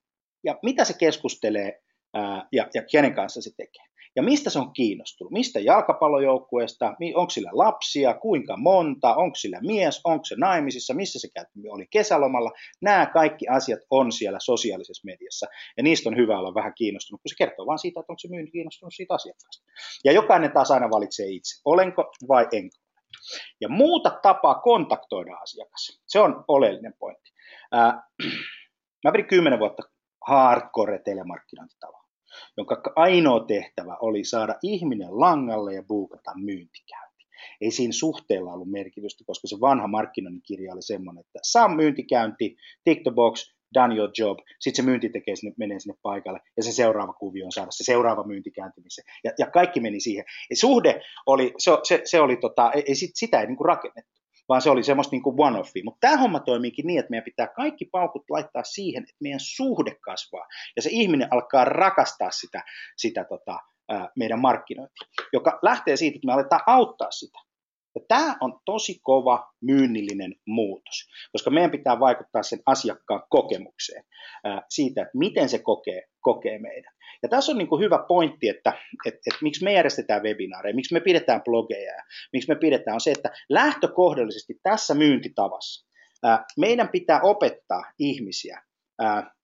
[0.44, 1.82] ja mitä se keskustelee
[2.14, 3.84] ää, ja, ja kenen kanssa se tekee.
[4.18, 5.32] Ja mistä se on kiinnostunut?
[5.32, 6.94] Mistä jalkapallojoukkueesta?
[7.14, 8.14] Onko sillä lapsia?
[8.14, 9.14] Kuinka monta?
[9.14, 10.00] Onko sillä mies?
[10.04, 10.94] Onko se naimisissa?
[10.94, 11.28] Missä se
[11.68, 12.50] oli kesälomalla?
[12.82, 15.46] Nämä kaikki asiat on siellä sosiaalisessa mediassa.
[15.76, 18.28] Ja niistä on hyvä olla vähän kiinnostunut, kun se kertoo vain siitä, että onko se
[18.28, 19.66] myynti kiinnostunut siitä asiakkaasta.
[20.04, 21.60] Ja jokainen taas aina valitsee itse.
[21.64, 22.76] Olenko vai enko?
[23.60, 26.02] Ja muuta tapaa kontaktoida asiakas.
[26.06, 27.30] Se on oleellinen pointti.
[27.72, 28.02] Ää,
[29.04, 29.82] mä vedin kymmenen vuotta
[30.26, 31.97] hardcore telemarkkinointitaloa
[32.56, 37.24] jonka ainoa tehtävä oli saada ihminen langalle ja buukata myyntikäynti.
[37.60, 42.56] Ei siinä suhteella ollut merkitystä, koska se vanha markkinoinnin kirja oli semmoinen, että saa myyntikäynti,
[42.84, 46.62] tick the box, done your job, sitten se myynti tekee sinne, menee sinne paikalle, ja
[46.62, 48.80] se seuraava kuvio on saada se seuraava myyntikäynti,
[49.24, 50.24] ja, ja kaikki meni siihen.
[50.50, 54.17] Ja suhde oli, se, se, se oli tota, ei, sit, sitä ei niin kuin rakennettu
[54.48, 55.84] vaan se oli semmoista niin kuin one-offia.
[55.84, 59.96] Mutta tämä homma toimiikin niin, että meidän pitää kaikki paukut laittaa siihen, että meidän suhde
[60.00, 62.62] kasvaa ja se ihminen alkaa rakastaa sitä,
[62.96, 63.58] sitä tota,
[64.16, 67.38] meidän markkinointia, joka lähtee siitä, että me aletaan auttaa sitä.
[67.94, 74.04] Ja tämä on tosi kova myynnillinen muutos, koska meidän pitää vaikuttaa sen asiakkaan kokemukseen
[74.68, 76.92] siitä, että miten se kokee, kokee meidän.
[77.22, 78.72] Ja tässä on niin kuin hyvä pointti, että,
[79.06, 83.00] että, että miksi me järjestetään webinaareja, miksi me pidetään blogeja ja miksi me pidetään, on
[83.00, 85.88] se, että lähtökohdallisesti tässä myyntitavassa
[86.22, 88.62] ää, meidän pitää opettaa ihmisiä
[88.98, 89.34] ää,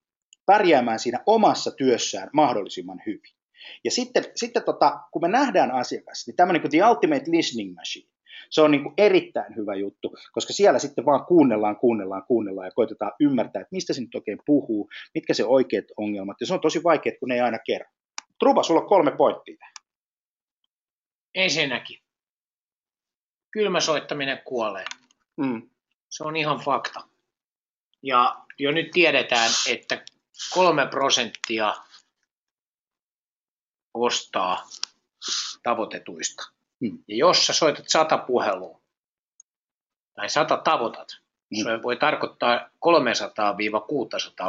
[0.45, 3.35] pärjäämään siinä omassa työssään mahdollisimman hyvin.
[3.83, 8.14] Ja sitten, sitten tota, kun me nähdään asiakas, niin tämmöinen kuin the ultimate listening machine,
[8.49, 12.71] se on niin kuin erittäin hyvä juttu, koska siellä sitten vaan kuunnellaan, kuunnellaan, kuunnellaan ja
[12.71, 16.37] koitetaan ymmärtää, että mistä se nyt oikein puhuu, mitkä se oikeat ongelmat.
[16.41, 17.87] Ja se on tosi vaikeaa, kun ne ei aina kerro.
[18.39, 19.57] Truba, sulla on kolme pointtia.
[21.35, 21.99] Ensinnäkin,
[23.51, 24.85] kylmä soittaminen kuolee.
[25.37, 25.69] Mm.
[26.09, 26.99] Se on ihan fakta.
[28.03, 30.05] Ja jo nyt tiedetään, että
[30.53, 31.73] kolme prosenttia
[33.93, 34.63] ostaa
[35.63, 36.54] tavoitetuista.
[36.81, 37.03] Hmm.
[37.07, 38.81] Ja jos sä soitat sata puhelua
[40.15, 41.07] tai sata tavoitat,
[41.55, 41.63] hmm.
[41.63, 42.69] se voi tarkoittaa 300-600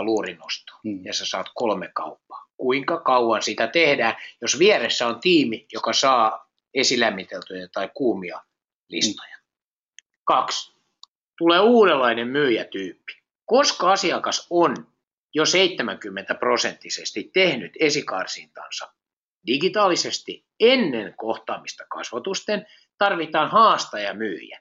[0.01, 1.05] luurinostoa hmm.
[1.05, 2.47] ja sä saat kolme kauppaa.
[2.57, 8.41] Kuinka kauan sitä tehdään, jos vieressä on tiimi, joka saa esilämmiteltyjä tai kuumia
[8.89, 9.37] listoja?
[9.37, 9.47] Hmm.
[10.25, 10.77] Kaksi.
[11.39, 13.13] Tulee uudenlainen myyjätyyppi.
[13.45, 14.87] Koska asiakas on
[15.35, 18.93] jo 70 prosenttisesti tehnyt esikarsintansa
[19.47, 22.67] digitaalisesti ennen kohtaamista kasvotusten
[22.99, 24.61] tarvitaan haastajamyyjä.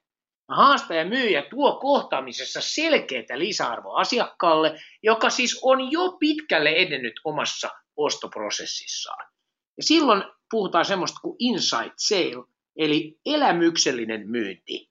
[0.50, 9.32] Haastajamyyjä tuo kohtaamisessa selkeää lisäarvoa asiakkaalle, joka siis on jo pitkälle edennyt omassa ostoprosessissaan.
[9.78, 12.46] Ja silloin puhutaan semmoista kuin insight sale,
[12.76, 14.90] eli elämyksellinen myynti.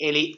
[0.00, 0.34] Eli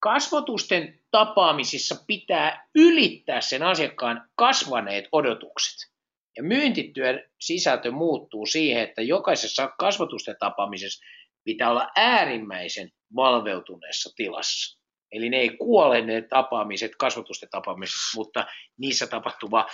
[0.00, 5.93] kasvotusten tapaamisissa pitää ylittää sen asiakkaan kasvaneet odotukset.
[6.36, 11.04] Ja myyntityön sisältö muuttuu siihen, että jokaisessa kasvatusten tapaamisessa
[11.44, 14.80] pitää olla äärimmäisen valveutuneessa tilassa.
[15.12, 18.46] Eli ne ei kuole ne tapaamiset, kasvatusten tapaamiset, mutta
[18.78, 19.66] niissä tapahtuva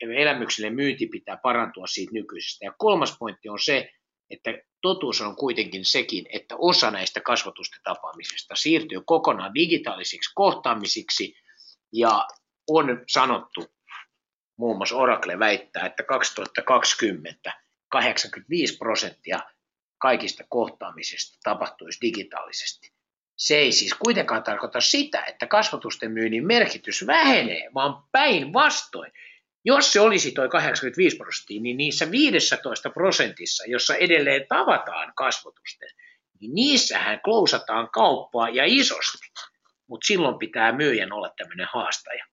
[0.00, 2.64] elämyksellinen myynti pitää parantua siitä nykyisestä.
[2.64, 3.90] Ja kolmas pointti on se,
[4.30, 4.50] että
[4.82, 11.34] totuus on kuitenkin sekin, että osa näistä kasvatusten tapaamisista siirtyy kokonaan digitaalisiksi kohtaamisiksi
[11.92, 12.26] ja
[12.68, 13.64] on sanottu
[14.56, 17.52] muun muassa Oracle väittää, että 2020
[17.92, 19.40] 85 prosenttia
[19.98, 22.92] kaikista kohtaamisista tapahtuisi digitaalisesti.
[23.36, 29.12] Se ei siis kuitenkaan tarkoita sitä, että kasvatusten myynnin merkitys vähenee, vaan päinvastoin.
[29.64, 35.88] Jos se olisi tuo 85 prosenttia, niin niissä 15 prosentissa, jossa edelleen tavataan kasvatusten,
[36.40, 39.26] niin niissähän klousataan kauppaa ja isosti.
[39.86, 42.24] Mutta silloin pitää myyjän olla tämmöinen haastaja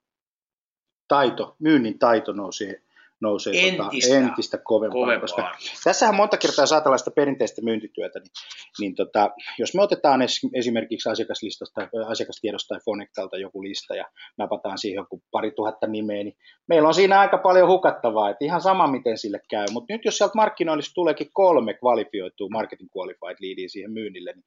[1.09, 2.81] taito, myynnin taito nousee,
[3.21, 5.01] nousee entistä, tota, entistä kovempaa.
[5.01, 5.21] kovempaa.
[5.21, 5.51] Koska
[5.83, 8.31] tässähän monta kertaa, jos ajatellaan sitä perinteistä myyntityötä, niin,
[8.79, 10.21] niin tota, jos me otetaan
[10.53, 14.05] esimerkiksi asiakaslistasta, asiakastiedosta tai Fonectalta joku lista ja
[14.37, 18.61] napataan siihen joku pari tuhatta nimeä, niin meillä on siinä aika paljon hukattavaa, että ihan
[18.61, 19.65] sama miten sille käy.
[19.71, 24.45] Mutta nyt jos sieltä markkinoillista tuleekin kolme kvalifioituu marketing qualified leadia siihen myynnille, niin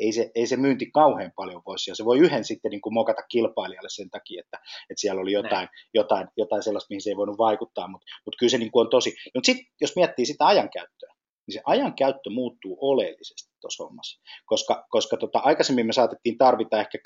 [0.00, 2.94] ei se, ei se myynti kauhean paljon voisi, ja se voi yhden sitten niin kuin
[2.94, 4.56] mokata kilpailijalle sen takia, että,
[4.90, 8.50] että siellä oli jotain, jotain, jotain sellaista, mihin se ei voinut vaikuttaa, mutta, mutta kyllä
[8.50, 9.14] se niin kuin on tosi.
[9.34, 11.14] Mutta sitten jos miettii sitä ajankäyttöä,
[11.46, 13.50] niin se ajankäyttö muuttuu oleellisesti.
[13.60, 14.20] tuossa hommassa.
[14.46, 17.02] Koska, koska tota, aikaisemmin me saatettiin tarvita ehkä 10-20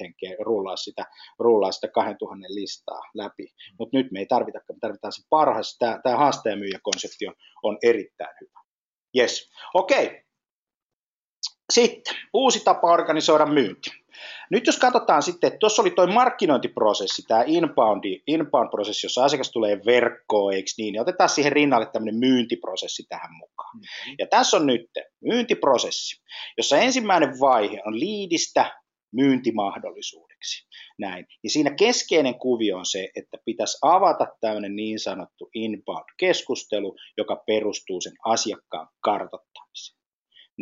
[0.00, 1.04] henkeä rullaa sitä,
[1.38, 3.46] rullaa sitä 2000 listaa läpi,
[3.78, 5.76] mutta nyt me ei tarvita, me tarvitaan se parhaas.
[5.78, 8.60] Tämä, tämä haastajamyyjäkonsepti on, on erittäin hyvä.
[9.18, 9.50] Yes.
[9.74, 10.06] Okei.
[10.06, 10.21] Okay.
[11.72, 13.90] Sitten uusi tapa organisoida myynti.
[14.50, 19.80] Nyt jos katsotaan sitten, että tuossa oli tuo markkinointiprosessi, tämä inbound, inbound-prosessi, jossa asiakas tulee
[19.86, 23.76] verkkoon, eikö niin, niin otetaan siihen rinnalle tämmöinen myyntiprosessi tähän mukaan.
[23.76, 24.14] Mm-hmm.
[24.18, 26.22] Ja tässä on nyt myyntiprosessi,
[26.56, 28.80] jossa ensimmäinen vaihe on liidistä
[29.12, 30.66] myyntimahdollisuudeksi.
[30.98, 31.26] Näin.
[31.44, 38.00] Ja siinä keskeinen kuvio on se, että pitäisi avata tämmöinen niin sanottu inbound-keskustelu, joka perustuu
[38.00, 40.01] sen asiakkaan kartoittamiseen.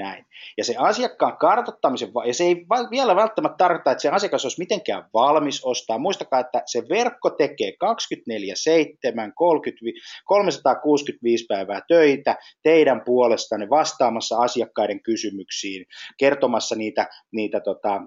[0.00, 0.26] Näin.
[0.58, 5.04] Ja se asiakkaan kartoittamisen, ja se ei vielä välttämättä tarkoita, että se asiakas olisi mitenkään
[5.14, 5.98] valmis ostaa.
[5.98, 7.74] Muistakaa, että se verkko tekee 24-7,
[10.24, 15.86] 365 päivää töitä teidän puolestanne vastaamassa asiakkaiden kysymyksiin,
[16.18, 18.00] kertomassa niitä, niitä tota,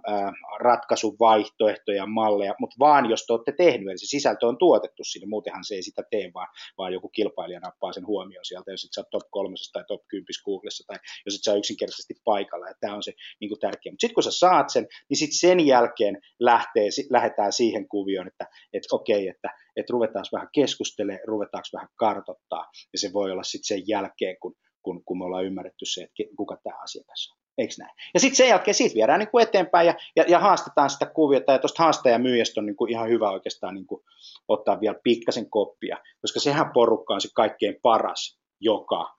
[0.59, 5.63] ratkaisuvaihtoehtoja, malleja, mutta vaan jos te olette tehnyt, eli se sisältö on tuotettu sinne, muutenhan
[5.63, 9.03] se ei sitä tee, vaan, vaan joku kilpailija nappaa sen huomioon sieltä, jos et sä
[9.11, 12.95] top 3 tai top 10 Googlessa, tai jos et sä yksin yksinkertaisesti paikalla, ja tämä
[12.95, 13.91] on se niin kuin tärkeä.
[13.91, 18.45] Mutta sitten kun sä saat sen, niin sitten sen jälkeen lähtee, lähdetään siihen kuvioon, että,
[18.73, 23.77] että okei, että, että ruvetaan vähän keskustelemaan, ruvetaanko vähän kartottaa, ja se voi olla sitten
[23.77, 27.43] sen jälkeen, kun, kun, kun me ollaan ymmärretty se, että kuka tämä asiakas on.
[27.57, 27.95] Eikö näin?
[28.13, 31.51] Ja sitten sen jälkeen siitä viedään niin kuin eteenpäin ja, ja, ja, haastetaan sitä kuviota.
[31.51, 34.01] Ja tuosta haastajamyyjästä on niin kuin ihan hyvä oikeastaan niin kuin
[34.47, 39.15] ottaa vielä pikkasen koppia, koska sehän porukka on se kaikkein paras, joka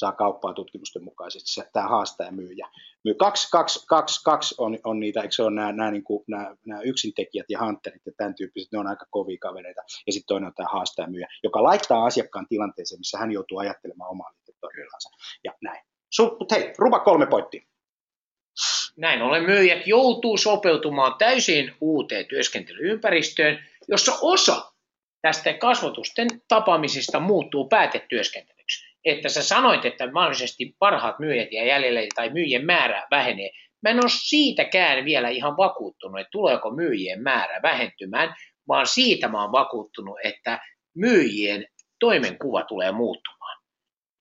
[0.00, 2.68] saa kauppaa tutkimusten mukaisesti, se, tämä haastaja myyjä.
[3.04, 3.14] Myy.
[3.14, 6.56] Kaksi, kaksi, kaksi, kaksi on, on niitä, eikö se ole nämä, nämä, niin kuin, nämä,
[6.66, 9.82] nämä yksintekijät ja hunterit ja tämän tyyppiset, ne on aika kovia kavereita.
[10.06, 14.10] Ja sitten toinen on tämä haastaja myyjä, joka laittaa asiakkaan tilanteeseen, missä hän joutuu ajattelemaan
[14.10, 15.08] omaa liiketoimintaansa.
[15.44, 15.84] Ja näin.
[16.38, 17.62] Mutta hei, rupa kolme pointtia.
[18.96, 23.58] Näin ollen myyjät joutuu sopeutumaan täysin uuteen työskentelyympäristöön,
[23.88, 24.72] jossa osa
[25.22, 28.59] tästä kasvotusten tapaamisista muuttuu päätetyöskentelyksi
[29.04, 33.50] että sä sanoit, että mahdollisesti parhaat myyjät ja jäljellä tai myyjien määrä vähenee.
[33.82, 38.34] Mä en ole siitäkään vielä ihan vakuuttunut, että tuleeko myyjien määrä vähentymään,
[38.68, 40.60] vaan siitä mä oon vakuuttunut, että
[40.96, 41.66] myyjien
[42.00, 43.62] toimenkuva tulee muuttumaan.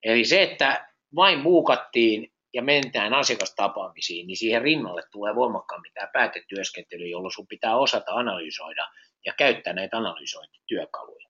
[0.04, 7.08] Eli se, että vain buukattiin ja mentään asiakastapaamisiin, niin siihen rinnalle tulee voimakkaammin tämä päätetyöskentely,
[7.08, 8.88] jolloin sun pitää osata analysoida
[9.26, 11.30] ja käyttää näitä analysointityökaluja.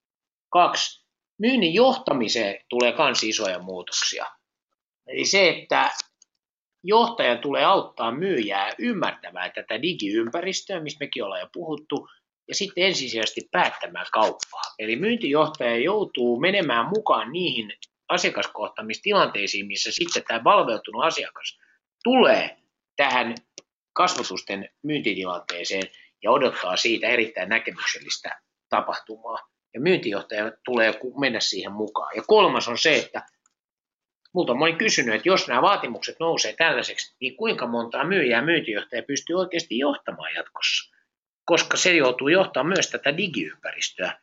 [0.50, 1.09] Kaksi,
[1.40, 4.26] myynnin johtamiseen tulee myös isoja muutoksia.
[5.08, 5.92] Eli se, että
[6.84, 12.08] johtaja tulee auttaa myyjää ymmärtämään tätä digiympäristöä, mistä mekin ollaan jo puhuttu,
[12.48, 14.62] ja sitten ensisijaisesti päättämään kauppaa.
[14.80, 17.74] Eli myyntijohtaja joutuu menemään mukaan niihin
[18.10, 21.60] asiakaskohtamistilanteisiin, missä sitten tämä valveutunut asiakas
[22.04, 22.58] tulee
[22.96, 23.36] tähän
[23.94, 25.84] kasvatusten myyntitilanteeseen
[26.24, 29.38] ja odottaa siitä erittäin näkemyksellistä tapahtumaa
[29.74, 32.16] ja myyntijohtaja tulee mennä siihen mukaan.
[32.16, 33.24] Ja kolmas on se, että
[34.34, 39.04] multa on moni kysynyt, että jos nämä vaatimukset nousee tällaiseksi, niin kuinka montaa myyjää myyntijohtaja
[39.04, 40.96] pystyy oikeasti johtamaan jatkossa?
[41.46, 44.20] Koska se joutuu johtamaan myös tätä digiympäristöä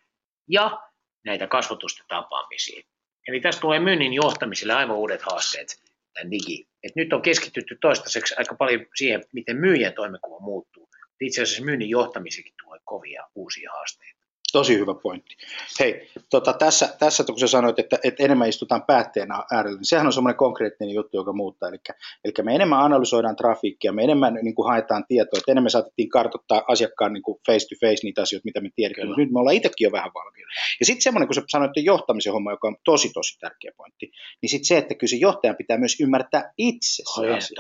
[0.49, 0.81] ja
[1.25, 2.85] näitä kasvatusten tapaamisiin.
[3.29, 5.69] Eli tästä tulee myynnin johtamiselle aivan uudet haasteet,
[6.15, 6.69] tämän digi.
[6.83, 10.89] Et nyt on keskitytty toistaiseksi aika paljon siihen, miten myyjän toimenkuva muuttuu.
[11.21, 14.16] Itse asiassa myynnin johtamisekin tulee kovia uusia haasteita.
[14.57, 15.37] Tosi hyvä pointti.
[15.81, 20.07] Hei, tota, tässä, tässä kun sä sanoit, että, että enemmän istutaan päätteen äärellä, niin sehän
[20.07, 21.69] on semmoinen konkreettinen juttu, joka muuttaa.
[21.69, 21.79] Eli,
[22.25, 26.63] eli me enemmän analysoidaan trafiikkia, me enemmän niin kuin haetaan tietoa, että enemmän saatettiin kartoittaa
[26.69, 29.57] asiakkaan niin kuin face to face niitä asioita, mitä me tiedetään, mutta nyt me ollaan
[29.57, 30.51] itsekin jo vähän valmiina.
[30.81, 34.11] Ja sitten semmoinen, kun sä sanoit, että johtamisen homma, joka on tosi, tosi tärkeä pointti,
[34.43, 37.03] niin sitten se, että kyllä se johtajan pitää myös ymmärtää itse
[37.41, 37.55] se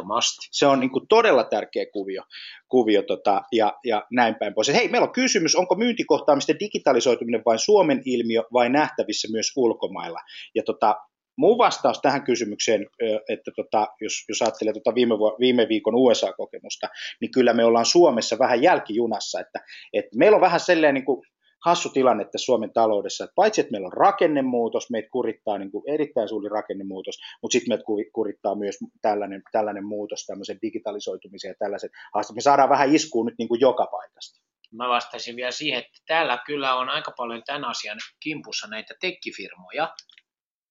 [0.51, 2.23] Se on niin kuin todella tärkeä kuvio,
[2.69, 4.69] kuvio tota, ja, ja näin päin pois.
[4.69, 10.19] hei, meillä on kysymys, onko myyntikohtaamisten digitalisoituminen vain Suomen ilmiö vai nähtävissä myös ulkomailla?
[10.55, 10.97] Ja tota,
[11.39, 12.87] mun vastaus tähän kysymykseen,
[13.29, 16.89] että tota, jos, jos ajattelee tota viime, viime viikon USA-kokemusta,
[17.21, 19.59] niin kyllä me ollaan Suomessa vähän jälkijunassa, että,
[19.93, 21.27] että meillä on vähän sellainen niin kuin,
[21.67, 25.85] hassu tilanne tässä Suomen taloudessa, että paitsi että meillä on rakennemuutos, meitä kurittaa niin kuin
[25.95, 31.91] erittäin suuri rakennemuutos, mutta sitten meitä kurittaa myös tällainen, tällainen muutos, tämmöisen digitalisoitumisen ja tällaiset
[32.15, 32.35] haasteet.
[32.35, 34.41] Me saadaan vähän iskuun nyt niin kuin joka paikasta.
[34.73, 39.95] Mä vastaisin vielä siihen, että täällä kyllä on aika paljon tämän asian kimpussa näitä tekkifirmoja,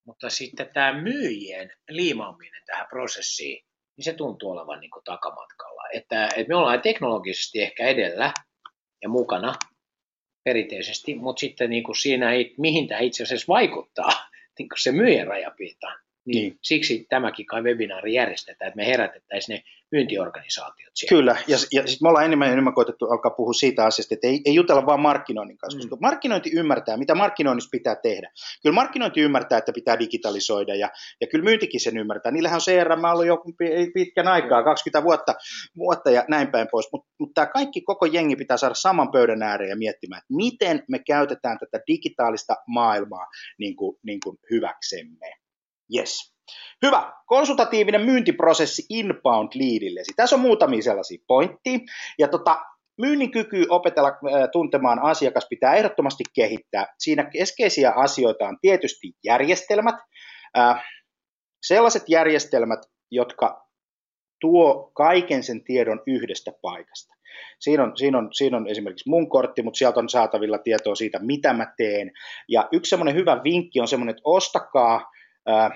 [0.06, 3.66] mutta sitten tämä myyjien liimaaminen tähän prosessiin,
[3.98, 5.82] niin se tuntuu olevan niin kuin takamatkalla.
[5.94, 8.34] Että, että me ollaan teknologisesti ehkä edellä
[9.02, 9.54] ja mukana,
[10.46, 14.12] perinteisesti, mutta sitten niin kuin siinä, mihin tämä itse asiassa vaikuttaa,
[14.60, 16.60] niin kuin se myyjän rajapintaan, Niin, niin.
[16.62, 21.10] Siksi tämäkin kai webinaari järjestetään, että me herätettäisiin ne myyntiorganisaatiot siellä.
[21.10, 24.28] Kyllä, ja, ja sitten me ollaan enemmän ja enemmän koetettu alkaa puhua siitä asiasta, että
[24.28, 25.82] ei, ei jutella vaan markkinoinnin kanssa, mm.
[25.82, 28.32] koska markkinointi ymmärtää, mitä markkinoinnissa pitää tehdä.
[28.64, 30.90] Kyllä markkinointi ymmärtää, että pitää digitalisoida, ja,
[31.22, 32.32] ja kyllä myyntikin sen ymmärtää.
[32.32, 33.44] Niillähän on CRM ollut jo
[33.94, 35.36] pitkän aikaa, 20 vuotta,
[35.78, 39.42] vuotta ja näin päin pois, mutta mut tämä kaikki koko jengi pitää saada saman pöydän
[39.42, 43.28] ääreen ja miettimään, että miten me käytetään tätä digitaalista maailmaa
[43.60, 45.45] niin kuin, niin kuin hyväksemme.
[45.96, 46.36] Yes.
[46.86, 47.14] Hyvä.
[47.26, 50.14] Konsultatiivinen myyntiprosessi inbound leadillesi.
[50.16, 51.80] Tässä on muutamia sellaisia pointteja.
[52.20, 52.62] Ja tota,
[53.02, 56.86] myynnin kyky opetella äh, tuntemaan asiakas pitää ehdottomasti kehittää.
[57.00, 59.96] Siinä keskeisiä asioita on tietysti järjestelmät.
[60.58, 60.84] Äh,
[61.68, 62.80] sellaiset järjestelmät,
[63.12, 63.66] jotka
[64.42, 67.16] tuo kaiken sen tiedon yhdestä paikasta.
[67.60, 71.20] Siinä on, siinä, on, siinä on esimerkiksi mun kortti, mutta sieltä on saatavilla tietoa siitä,
[71.20, 72.12] mitä mä teen.
[72.50, 75.12] Ja yksi semmoinen hyvä vinkki on semmoinen, että ostakaa
[75.50, 75.72] äh,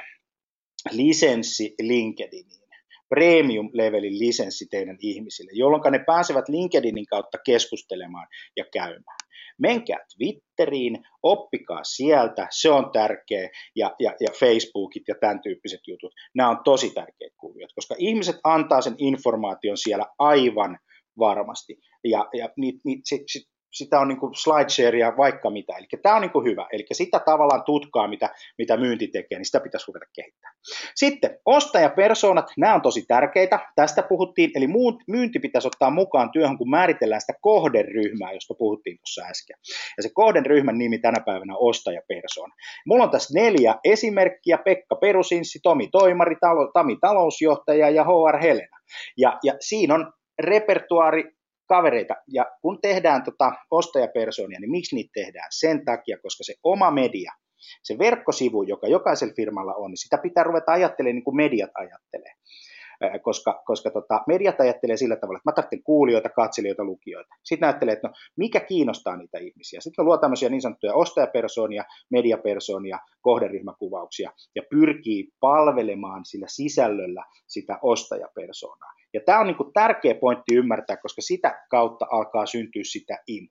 [0.92, 2.70] lisenssi LinkedIniin,
[3.10, 8.28] premium-levelin lisenssi teidän ihmisille, jolloin ne pääsevät LinkedInin kautta keskustelemaan
[8.58, 9.20] ja käymään.
[9.60, 16.14] Menkää Twitteriin, oppikaa sieltä, se on tärkeä, ja, ja, ja Facebookit ja tämän tyyppiset jutut,
[16.36, 20.80] nämä on tosi tärkeät kuviot, koska ihmiset antaa sen informaation siellä aivan
[21.20, 23.02] varmasti, ja, ja ni, ni,
[23.72, 25.74] sitä on niin kuin slidesharea vaikka mitä.
[25.78, 26.68] Eli tämä on niin kuin hyvä.
[26.72, 30.56] Eli sitä tavallaan tutkaa, mitä, mitä myynti tekee, niin sitä pitäisi ruveta kehittämään.
[30.96, 33.60] Sitten ostajapersonat, nämä on tosi tärkeitä.
[33.76, 34.68] Tästä puhuttiin, eli
[35.08, 39.58] myynti pitäisi ottaa mukaan työhön, kun määritellään sitä kohderyhmää, josta puhuttiin tuossa äsken.
[39.98, 42.56] Ja se kohderyhmän nimi tänä päivänä on ostajapersona.
[42.86, 46.36] Mulla on tässä neljä esimerkkiä, Pekka Perusinssi, Tomi Toimari,
[46.74, 48.78] Tami talousjohtaja ja HR Helena.
[49.18, 51.39] Ja, ja siinä on repertuaari
[51.70, 52.16] kavereita.
[52.28, 55.48] Ja kun tehdään tota ostajapersonia, niin miksi niitä tehdään?
[55.60, 57.32] Sen takia, koska se oma media,
[57.84, 62.34] se verkkosivu, joka jokaisella firmalla on, niin sitä pitää ruveta ajattelemaan niin kuin mediat ajattelee
[63.22, 67.36] koska, koska tota, mediat ajattelee sillä tavalla, että mä tarvitsen kuulijoita, katselijoita, lukijoita.
[67.44, 69.82] Sitten ajattelee, että no, mikä kiinnostaa niitä ihmisiä.
[69.82, 78.94] Sitten luo tämmöisiä niin sanottuja ostajapersonia, mediapersonia, kohderyhmäkuvauksia ja pyrkii palvelemaan sillä sisällöllä sitä ostajapersonaa.
[79.14, 83.48] Ja tämä on niin kuin tärkeä pointti ymmärtää, koska sitä kautta alkaa syntyä sitä imu.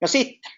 [0.00, 0.52] Ja sitten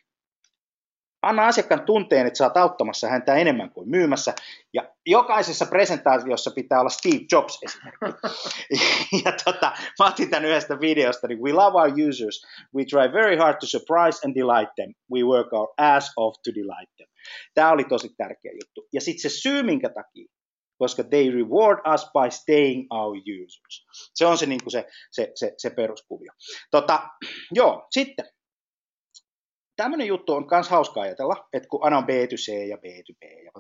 [1.29, 4.35] Anna asiakkaan tunteen, että sä oot auttamassa häntä enemmän kuin myymässä.
[4.75, 8.09] Ja jokaisessa presentaatiossa pitää olla Steve Jobs esimerkki.
[9.25, 13.37] ja tota, mä otin tämän yhdestä videosta, niin we love our users, we try very
[13.37, 17.09] hard to surprise and delight them, we work our ass off to delight them.
[17.55, 18.89] Tämä oli tosi tärkeä juttu.
[18.93, 20.27] Ja sitten se syy, minkä takia,
[20.79, 23.87] koska they reward us by staying our users.
[24.15, 26.33] Se on se, niin kuin se, se, se, se peruskuvio.
[26.71, 27.09] Tota,
[27.59, 28.25] joo, sitten
[29.77, 32.85] tämmöinen juttu on myös hauska ajatella, että kun aina on B to C ja B
[32.85, 33.51] to B ja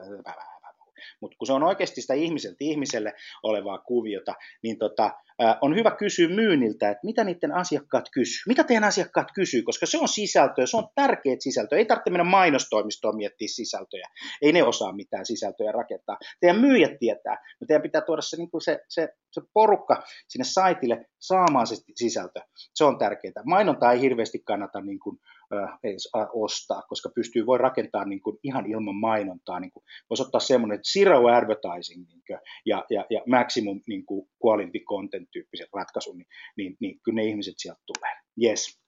[1.20, 5.10] mutta kun se on oikeasti sitä ihmiseltä ihmiselle olevaa kuviota, niin tota,
[5.60, 9.98] on hyvä kysyä myynniltä, että mitä niiden asiakkaat kysyy, mitä teidän asiakkaat kysyy, koska se
[9.98, 11.78] on sisältöä, se on tärkeät sisältöä.
[11.78, 14.08] Ei tarvitse mennä mainostoimistoon miettiä sisältöjä,
[14.42, 16.18] ei ne osaa mitään sisältöjä rakentaa.
[16.40, 21.06] Teidän myyjät tietää, mutta teidän pitää tuoda se, niin se, se, se porukka sinne saitille
[21.20, 22.40] saamaan se sisältö.
[22.74, 23.42] Se on tärkeää.
[23.46, 25.18] Mainontaa ei hirveästi kannata niin kuin,
[25.54, 29.60] äh, edes ostaa, koska pystyy, voi rakentaa niin kuin, ihan ilman mainontaa.
[29.60, 34.28] Niin kuin, voisi ottaa semmoinen zero advertising niin kuin, ja, ja, ja maximum niin kuin,
[34.44, 38.12] quality content tyyppisen ratkaisun, niin, niin, niin kyllä ne ihmiset sieltä tulee.
[38.42, 38.80] Yes.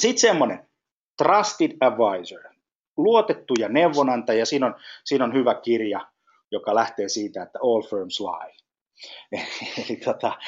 [0.00, 0.68] Sitten semmoinen
[1.22, 2.40] trusted advisor,
[2.96, 4.46] luotettu ja neuvonantaja.
[4.46, 6.10] Siinä on, siinä on hyvä kirja,
[6.50, 8.54] joka lähtee siitä, että all firms lie.
[9.88, 10.38] Eli tota,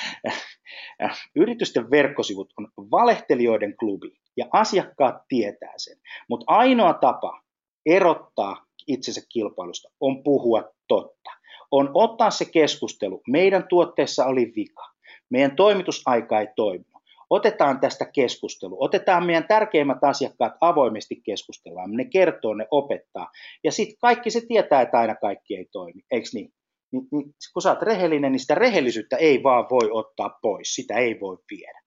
[1.37, 5.97] yritysten verkkosivut on valehtelijoiden klubi ja asiakkaat tietää sen,
[6.29, 7.43] mutta ainoa tapa
[7.87, 11.31] erottaa itsensä kilpailusta on puhua totta.
[11.71, 14.92] On ottaa se keskustelu, meidän tuotteessa oli vika,
[15.33, 16.85] meidän toimitusaika ei toimi.
[17.31, 23.31] Otetaan tästä keskustelu, otetaan meidän tärkeimmät asiakkaat avoimesti keskustellaan, ne kertoo, ne opettaa.
[23.65, 26.53] Ja sitten kaikki se tietää, että aina kaikki ei toimi, eikö niin?
[26.93, 27.09] niin,
[27.53, 31.37] kun sä oot rehellinen, niin sitä rehellisyyttä ei vaan voi ottaa pois, sitä ei voi
[31.51, 31.81] viedä.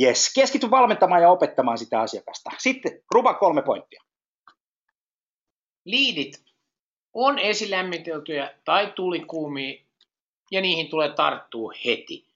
[0.00, 2.50] Yes, keskity valmentamaan ja opettamaan sitä asiakasta.
[2.58, 4.02] Sitten ruba kolme pointtia.
[5.84, 6.44] Liidit
[7.14, 9.84] on esilämmiteltyjä tai tulikuumia
[10.50, 12.33] ja niihin tulee tarttua heti.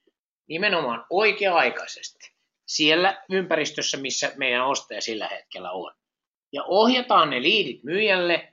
[0.49, 2.33] Nimenomaan oikea-aikaisesti.
[2.67, 5.95] Siellä ympäristössä, missä meidän ostaja sillä hetkellä on.
[6.53, 8.53] Ja ohjataan ne liidit myyjälle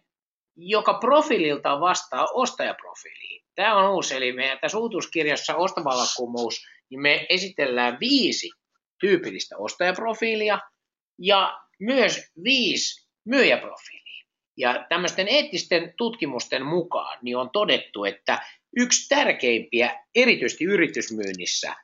[0.58, 3.46] joka profiililta vastaa ostajaprofiiliin.
[3.56, 8.50] Tämä on uusi, eli meidän tässä uutuuskirjassa Ostavallankumous, niin me esitellään viisi
[9.00, 10.60] tyypillistä ostajaprofiilia
[11.20, 14.26] ja myös viisi myyjäprofiilia.
[14.58, 18.42] Ja tämmöisten eettisten tutkimusten mukaan niin on todettu, että
[18.78, 21.76] yksi tärkeimpiä, erityisesti yritysmyynnissä,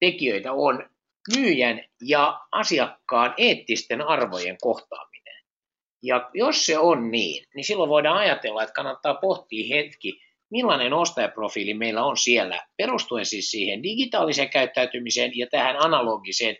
[0.00, 0.90] tekijöitä on
[1.36, 5.42] myyjän ja asiakkaan eettisten arvojen kohtaaminen.
[6.02, 10.20] Ja jos se on niin, niin silloin voidaan ajatella, että kannattaa pohtia hetki,
[10.50, 16.56] millainen ostajaprofiili meillä on siellä, perustuen siis siihen digitaaliseen käyttäytymiseen ja tähän analogiseen,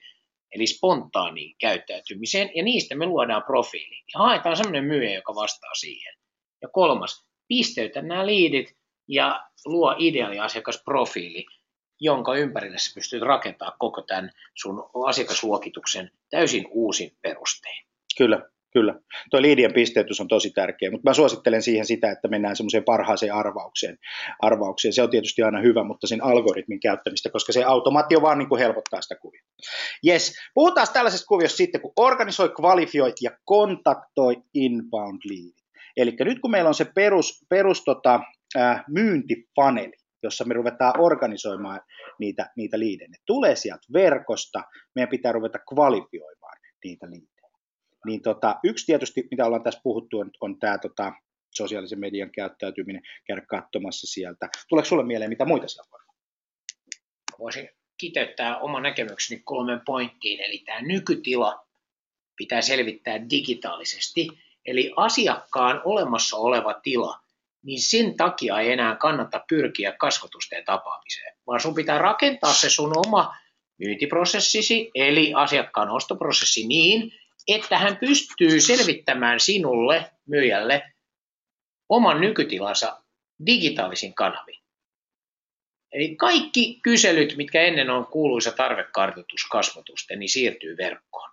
[0.54, 3.96] eli spontaaniin käyttäytymiseen, ja niistä me luodaan profiili.
[4.14, 6.14] Ja haetaan sellainen myyjä, joka vastaa siihen.
[6.62, 8.76] Ja kolmas, pisteytä nämä liidit
[9.08, 11.46] ja luo ideaali asiakasprofiili,
[12.00, 17.86] jonka ympärille sä pystyt rakentamaan koko tämän sun asiakasluokituksen täysin uusin perustein.
[18.18, 18.42] Kyllä,
[18.72, 18.94] kyllä.
[19.30, 23.34] Tuo liidien pisteytys on tosi tärkeä, mutta mä suosittelen siihen sitä, että mennään semmoiseen parhaaseen
[23.34, 23.98] arvaukseen.
[24.40, 24.92] arvaukseen.
[24.92, 28.58] Se on tietysti aina hyvä, mutta sen algoritmin käyttämistä, koska se automaatio vaan niin kuin
[28.58, 29.42] helpottaa sitä kuvia.
[30.06, 35.66] Yes, puhutaan tällaisesta kuviosta sitten, kun organisoi, kvalifioi ja kontaktoi inbound lead.
[35.96, 38.20] Eli nyt kun meillä on se perus, perus tota,
[38.88, 39.92] myyntipaneeli,
[40.26, 41.80] jossa me ruvetaan organisoimaan
[42.18, 43.08] niitä, niitä liidejä.
[43.08, 44.62] Ne tulee sieltä verkosta,
[44.94, 47.50] meidän pitää ruveta kvalifioimaan niitä liidejä.
[48.06, 51.12] Niin tota, yksi tietysti, mitä ollaan tässä puhuttu, on, on tämä tota,
[51.54, 54.48] sosiaalisen median käyttäytyminen, käydä katsomassa sieltä.
[54.68, 56.00] Tuleeko sulle mieleen mitä muita siellä voi
[57.38, 57.68] Voisin
[57.98, 61.66] kiteyttää oman näkemykseni kolmen pointtiin, eli tämä nykytila
[62.36, 64.28] pitää selvittää digitaalisesti,
[64.66, 67.20] eli asiakkaan olemassa oleva tila–
[67.66, 72.92] niin sen takia ei enää kannata pyrkiä kasvatusten tapaamiseen, vaan sun pitää rakentaa se sun
[73.06, 73.36] oma
[73.78, 77.12] myyntiprosessisi, eli asiakkaan ostoprosessi niin,
[77.48, 80.82] että hän pystyy selvittämään sinulle, myyjälle,
[81.88, 83.02] oman nykytilansa
[83.46, 84.60] digitaalisin kanavin.
[85.92, 91.30] Eli kaikki kyselyt, mitkä ennen on kuuluisa tarvekartoitus kasvatusten, niin siirtyy verkkoon.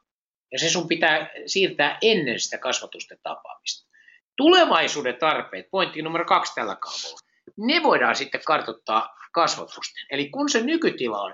[0.51, 3.92] Ja se sun pitää siirtää ennen sitä kasvatusten tapaamista.
[4.37, 7.19] Tulevaisuuden tarpeet, pointti numero kaksi tällä kaavalla,
[7.57, 10.05] ne voidaan sitten kartoittaa kasvatusten.
[10.11, 11.33] Eli kun se nykytila on,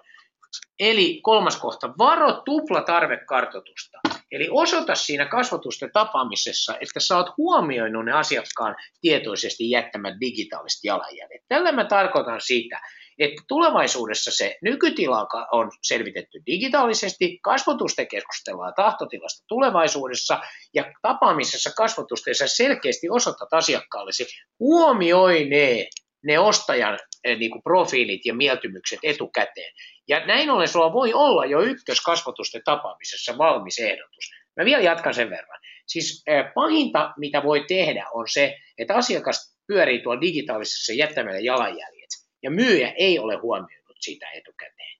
[0.80, 4.00] eli kolmas kohta, varo tupla tarvekartoitusta.
[4.32, 11.41] Eli osoita siinä kasvatusten tapaamisessa, että sä oot huomioinut ne asiakkaan tietoisesti jättämät digitaaliset jalanjäljet.
[11.47, 12.82] Tällä mä tarkoitan sitä,
[13.20, 20.42] että tulevaisuudessa se nykytila on selvitetty digitaalisesti, kasvotusten keskustellaan tahtotilasta tulevaisuudessa
[20.74, 24.26] ja tapaamisessa kasvotusteessa selkeästi osoitat asiakkaallesi,
[24.60, 25.88] huomioi ne,
[26.24, 29.74] ne ostajan eh, niin kuin profiilit ja mieltymykset etukäteen.
[30.08, 34.32] Ja näin ollen sulla voi olla jo ykköskasvotusten tapaamisessa valmis ehdotus.
[34.58, 35.60] Mä vielä jatkan sen verran.
[35.88, 41.99] Siis eh, pahinta, mitä voi tehdä, on se, että asiakas pyörii tuolla digitaalisessa jättämällä jalanjäljet
[42.44, 45.00] ja myyjä ei ole huomioinut sitä etukäteen.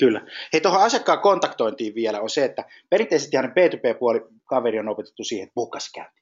[0.00, 0.26] Kyllä.
[0.52, 5.44] Hei, tuohon asiakkaan kontaktointiin vielä on se, että perinteisesti hänen B2B-puoli kaveri on opetettu siihen,
[5.44, 6.20] että bukas käynti.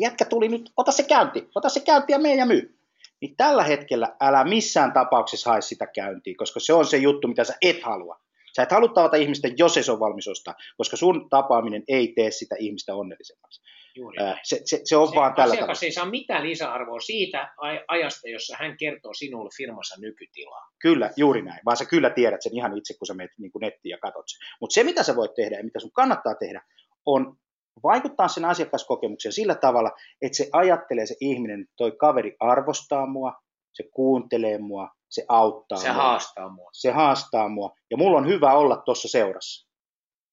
[0.00, 2.78] Jätkä tuli nyt, ota se käynti, ota se käynti ja mene ja myy.
[3.20, 7.44] Niin tällä hetkellä älä missään tapauksessa hae sitä käyntiä, koska se on se juttu, mitä
[7.44, 8.20] sä et halua.
[8.56, 12.30] Sä et halua tavata ihmistä, jos se on valmis ostaa, koska sun tapaaminen ei tee
[12.30, 13.62] sitä ihmistä onnellisemmaksi.
[13.96, 15.86] Juuri se, se, se on se vaan tällä Asiakas tavalla.
[15.86, 17.54] ei saa mitään lisäarvoa siitä
[17.88, 20.68] ajasta, jossa hän kertoo sinulle firmassa nykytilaa.
[20.78, 23.90] Kyllä, juuri näin, vaan sä kyllä tiedät sen ihan itse, kun sä menet niin nettiin
[23.90, 24.38] ja katsot sen.
[24.60, 26.62] Mutta se, mitä sä voit tehdä ja mitä sun kannattaa tehdä,
[27.06, 27.36] on
[27.82, 29.90] vaikuttaa sen asiakaskokemukseen sillä tavalla,
[30.22, 33.32] että se ajattelee se ihminen, että toi kaveri arvostaa mua,
[33.72, 36.02] se kuuntelee mua, se auttaa Se mua.
[36.02, 36.70] haastaa mua.
[36.72, 37.76] Se haastaa mua.
[37.90, 39.66] Ja mulla on hyvä olla tuossa seurassa.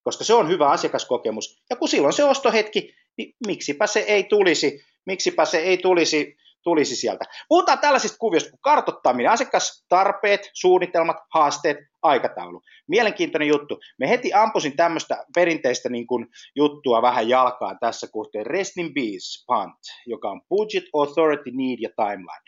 [0.04, 1.64] Koska se on hyvä asiakaskokemus.
[1.70, 6.96] Ja kun silloin se ostohetki, niin miksipä se ei tulisi, miksipä se ei tulisi tulisi
[6.96, 7.26] sieltä.
[7.50, 12.62] Puhutaan tällaisista kuvioista kuin kartottaminen, asiakastarpeet, suunnitelmat, haasteet, aikataulu.
[12.88, 13.80] Mielenkiintoinen juttu.
[14.00, 18.46] Me heti ampusin tämmöistä perinteistä niin kuin, juttua vähän jalkaan tässä kohteen.
[18.46, 22.44] Rest in peace, punt, joka on budget, authority, need ja timeline.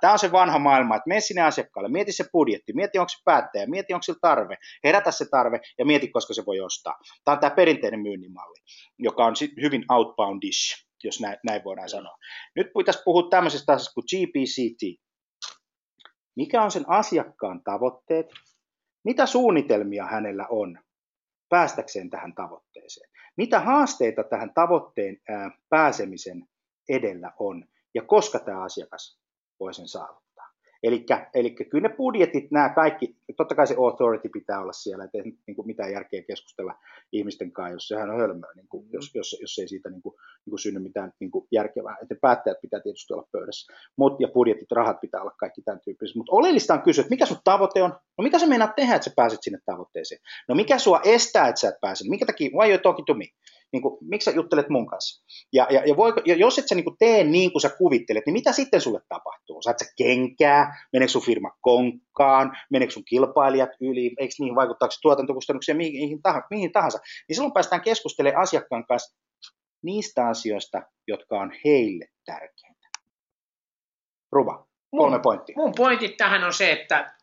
[0.00, 3.18] Tämä on se vanha maailma, että mene sinne asiakkaalle, mieti se budjetti, mieti onko se
[3.24, 6.98] päättäjä, mieti onko sillä tarve, herätä se tarve ja mieti koska se voi ostaa.
[7.24, 8.58] Tämä on tämä perinteinen myynnin malli,
[8.98, 12.16] joka on hyvin outboundish jos näin, näin voidaan sanoa.
[12.56, 15.00] Nyt pitäisi puhua tämmöisestä asiasta kuin GPCT.
[16.36, 18.26] Mikä on sen asiakkaan tavoitteet?
[19.04, 20.78] Mitä suunnitelmia hänellä on
[21.48, 23.10] päästäkseen tähän tavoitteeseen?
[23.36, 25.16] Mitä haasteita tähän tavoitteen
[25.68, 26.48] pääsemisen
[26.88, 27.64] edellä on?
[27.94, 29.20] Ja koska tämä asiakas
[29.60, 30.29] voi sen saavuttaa?
[30.82, 35.24] Eli kyllä ne budjetit, nämä kaikki, totta kai se authority pitää olla siellä, että ei
[35.46, 36.74] niin kuin mitään järkeä keskustella
[37.12, 40.14] ihmisten kanssa, jos sehän on hölmöä, niin kuin, jos, jos, jos ei siitä niin kuin,
[40.44, 41.96] niin kuin synny mitään niin kuin järkevää.
[42.02, 46.14] Että päättäjät pitää tietysti olla pöydässä, Mut, ja budjetit, rahat pitää olla kaikki tämän tyyppisiä.
[46.16, 47.90] Mutta oleellista on kysyä, että mikä sun tavoite on?
[48.18, 50.20] No mitä sä meinaat tehdä, että sä pääset sinne tavoitteeseen?
[50.48, 52.08] No mikä sua estää, että sä et pääse?
[52.08, 53.24] Mikä takia, why you talking to me?
[53.72, 55.24] Niin kuin, miksi sä juttelet mun kanssa?
[55.52, 58.26] Ja, ja, ja, voiko, ja jos et sä niin kuin tee niin kuin sä kuvittelet,
[58.26, 59.62] niin mitä sitten sulle tapahtuu?
[59.62, 60.86] Saat sä kenkää?
[60.92, 62.56] Meneekö sun firma konkkaan?
[62.70, 64.14] Meneekö sun kilpailijat yli?
[64.18, 66.98] Eikö niihin vaikuttaako tuotantokustannuksia mihin, tahansa, mihin tahansa?
[67.28, 69.16] Niin silloin päästään keskustelemaan asiakkaan kanssa
[69.82, 72.88] niistä asioista, jotka on heille tärkeintä.
[74.32, 75.54] Ruba, kolme mun, pointtia.
[75.56, 77.14] Mun pointit tähän on se, että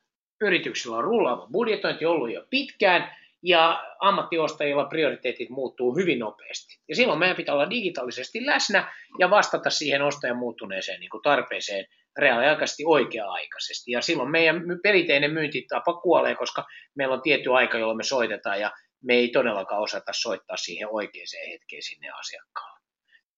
[0.42, 3.18] yrityksillä on rullaava budjetointi ollut jo pitkään,
[3.48, 6.80] ja ammattiostajilla prioriteetit muuttuu hyvin nopeasti.
[6.90, 11.86] Ja silloin meidän pitää olla digitaalisesti läsnä ja vastata siihen ostajan muuttuneeseen niin kuin tarpeeseen
[12.18, 13.92] reaaliaikaisesti oikea-aikaisesti.
[13.92, 18.72] Ja silloin meidän perinteinen myyntitapa kuolee, koska meillä on tietty aika, jolloin me soitetaan ja
[19.04, 22.80] me ei todellakaan osata soittaa siihen oikeaan hetkeen sinne asiakkaalle.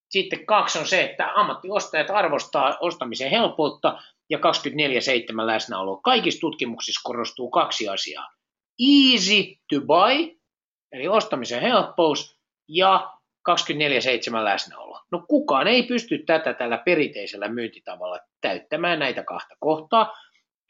[0.09, 4.41] Sitten kaksi on se, että ammattiostajat arvostaa ostamisen helppoutta ja 24-7
[5.45, 5.97] läsnäolo.
[5.97, 8.38] Kaikissa tutkimuksissa korostuu kaksi asiaa
[8.79, 10.39] easy to buy,
[10.91, 13.13] eli ostamisen helppous, ja
[13.49, 14.99] 24-7 läsnäolo.
[15.11, 20.13] No kukaan ei pysty tätä tällä perinteisellä myyntitavalla täyttämään näitä kahta kohtaa.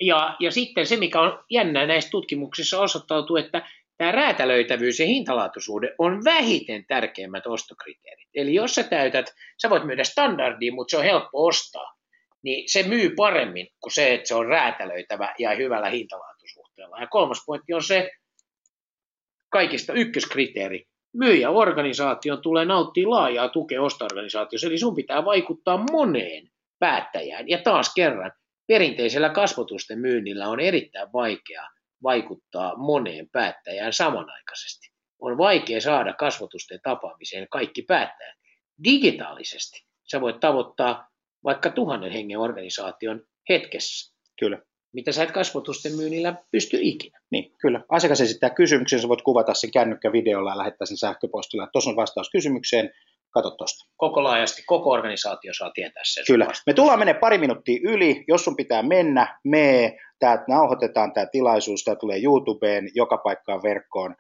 [0.02, 5.90] Ja, ja sitten se, mikä on jännää näissä tutkimuksissa osoittautuu, että tämä räätälöitävyys ja hintalaatuisuuden
[5.98, 8.28] on vähiten tärkeimmät ostokriteerit.
[8.36, 11.96] Eli jos sä täytät, sä voit myydä standardiin, mutta se on helppo ostaa,
[12.44, 16.39] niin se myy paremmin kuin se, että se on räätälöitävä ja hyvällä hintalaatuisuudella.
[17.00, 18.12] Ja kolmas pointti on se,
[19.50, 26.50] kaikista ykköskriteeri, myyjäorganisaation tulee nauttia laajaa tukea ostoorganisaatiossa, eli sun pitää vaikuttaa moneen
[26.80, 27.50] päättäjään.
[27.50, 28.32] Ja taas kerran,
[28.68, 31.68] perinteisellä kasvotusten myynnillä on erittäin vaikea
[32.04, 34.90] vaikuttaa moneen päättäjään samanaikaisesti.
[35.20, 38.38] On vaikea saada kasvotusten tapaamiseen kaikki päättäjät.
[38.84, 41.10] Digitaalisesti sä voit tavoittaa
[41.44, 44.16] vaikka tuhannen hengen organisaation hetkessä.
[44.40, 44.62] Kyllä.
[44.94, 47.20] Mitä sä et kasvotusten myynnillä pysty ikinä.
[47.32, 47.82] Niin, kyllä.
[47.90, 51.68] Asiakas esittää kysymyksen, sä voit kuvata sen kännykkävideolla ja lähettää sen sähköpostilla.
[51.72, 52.92] Tuossa on vastaus kysymykseen.
[53.30, 53.90] Kato tuosta.
[53.98, 56.24] Koko laajasti, koko organisaatio saa tietää sen.
[56.28, 56.48] Kyllä.
[56.66, 58.24] Me tullaan menee pari minuuttia yli.
[58.28, 64.16] Jos sun pitää mennä, mee tämä nauhoitetaan tämä tilaisuus, tämä tulee YouTubeen, joka paikkaan verkkoon,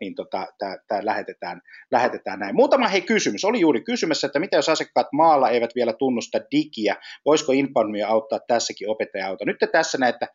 [0.00, 2.54] niin tota, tämä, lähetetään, lähetetään näin.
[2.54, 3.44] Muutama hei kysymys.
[3.44, 8.38] Oli juuri kysymässä, että mitä jos asiakkaat maalla eivät vielä tunnusta digiä, voisiko Inboundmia auttaa
[8.48, 9.44] tässäkin opettaja-auto?
[9.44, 10.26] Nyt tässä näette,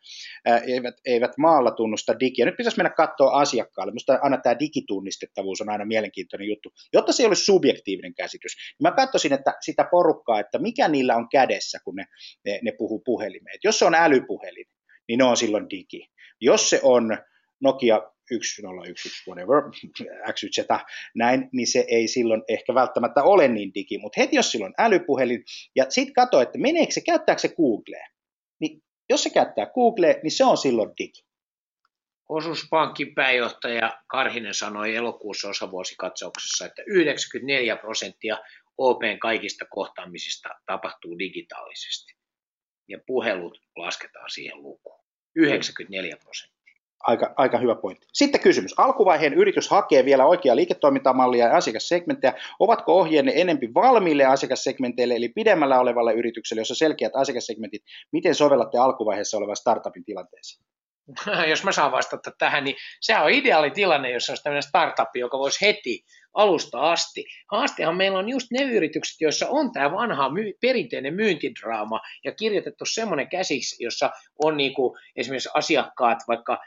[0.66, 2.46] eivät, eivät maalla tunnusta digiä.
[2.46, 3.92] Nyt pitäisi mennä katsoa asiakkaalle.
[3.92, 6.72] Minusta aina tämä digitunnistettavuus on aina mielenkiintoinen juttu.
[6.92, 11.16] Jotta se ei olisi subjektiivinen käsitys, niin mä katsoisin, että sitä porukkaa, että mikä niillä
[11.16, 12.04] on kädessä, kun ne,
[12.44, 13.58] ne, ne puhuu puhelimeen.
[13.64, 14.66] Jos se on älypuhelin,
[15.10, 16.10] niin ne on silloin digi.
[16.40, 17.18] Jos se on
[17.60, 19.62] Nokia 1011 whatever,
[20.34, 20.58] XYZ,
[21.14, 25.44] näin, niin se ei silloin ehkä välttämättä ole niin digi, mutta heti jos silloin älypuhelin,
[25.76, 28.06] ja sitten katso, että meneekö se, käyttääkö se Googlea,
[28.60, 31.24] niin jos se käyttää Googlea, niin se on silloin digi.
[32.28, 38.38] Osuuspankin pääjohtaja Karhinen sanoi elokuussa osavuosikatsauksessa, että 94 prosenttia
[38.78, 42.14] OPn kaikista kohtaamisista tapahtuu digitaalisesti.
[42.88, 44.99] Ja puhelut lasketaan siihen lukuun.
[45.36, 46.60] 94 prosenttia.
[47.00, 48.06] Aika, aika hyvä pointti.
[48.12, 48.74] Sitten kysymys.
[48.76, 52.34] Alkuvaiheen yritys hakee vielä oikeaa liiketoimintamallia ja asiakassegmenttejä.
[52.58, 59.36] Ovatko ohjeenne enempi valmiille asiakassegmenteille, eli pidemmällä olevalle yritykselle, jossa selkeät asiakassegmentit, miten sovellatte alkuvaiheessa
[59.36, 60.64] olevan startupin tilanteeseen?
[61.50, 65.38] Jos mä saan vastata tähän, niin se on ideaali tilanne, jos olisi tämmöinen startup, joka
[65.38, 67.24] voisi heti alusta asti.
[67.50, 72.84] Haastehan meillä on just ne yritykset, joissa on tämä vanha my- perinteinen myyntidraama ja kirjoitettu
[72.84, 74.10] semmoinen käsiksi, jossa
[74.44, 76.58] on niinku esimerkiksi asiakkaat vaikka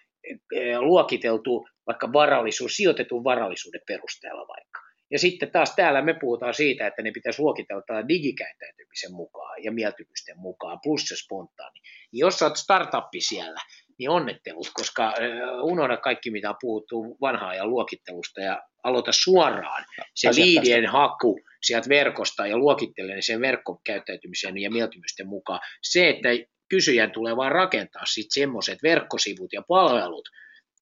[0.56, 4.80] e, luokiteltu vaikka varallisuus, sijoitetun varallisuuden perusteella vaikka.
[5.12, 10.40] Ja sitten taas täällä me puhutaan siitä, että ne pitäisi luokitella digikäyttäytymisen mukaan ja mieltymysten
[10.40, 11.80] mukaan, plus se spontaani.
[12.12, 13.60] Jos olet startuppi siellä,
[14.04, 15.14] niin onnettelut, koska
[15.62, 19.86] unohda kaikki, mitä on puhuttu vanhaa ajan luokittelusta ja aloita suoraan
[20.16, 25.60] se liidien haku sieltä verkosta ja luokittele sen verkkokäyttäytymisen ja mieltymysten mukaan.
[25.82, 26.30] Se, että
[26.70, 30.30] kysyjän tulee vaan rakentaa sitten semmoiset verkkosivut ja palvelut,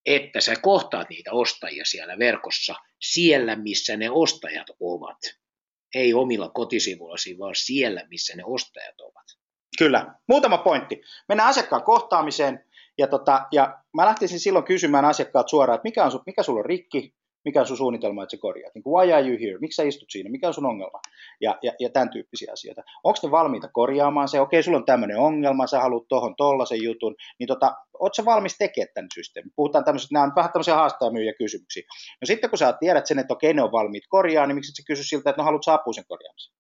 [0.06, 5.18] että sä kohtaat niitä ostajia siellä verkossa, siellä missä ne ostajat ovat.
[5.96, 9.26] Ei omilla kotisivuillasi, vaan siellä, missä ne ostajat ovat.
[9.78, 10.14] Kyllä.
[10.28, 11.02] Muutama pointti.
[11.30, 12.66] Mennään asiakkaan kohtaamiseen.
[12.98, 16.66] Ja, tota, ja mä lähtisin silloin kysymään asiakkaat suoraan, että mikä, on, mikä sulla on
[16.66, 17.14] rikki,
[17.46, 18.76] mikä on sun suunnitelma, että sä korjaat.
[18.76, 19.58] Niin kuin, why are you here?
[19.60, 20.30] Miksi sä istut siinä?
[20.30, 21.00] Mikä on sun ongelma?
[21.42, 22.82] Ja, ja, ja tämän tyyppisiä asioita.
[23.04, 24.40] Onko ne valmiita korjaamaan se?
[24.40, 27.16] Okei, sulla on tämmöinen ongelma, sä haluat tuohon tollasen jutun.
[27.40, 29.52] Niin tota, oot sä valmis tekemään tämän systeemin?
[29.56, 31.84] Puhutaan tämmöisestä, nämä on vähän tämmöisiä haastajamyyjä kysymyksiä.
[32.22, 34.76] No sitten kun sä tiedät sen, että okei, ne on valmiit korjaa, niin miksi et
[34.76, 36.56] sä kysy siltä, että no haluat sä apua sen korjaamiseen?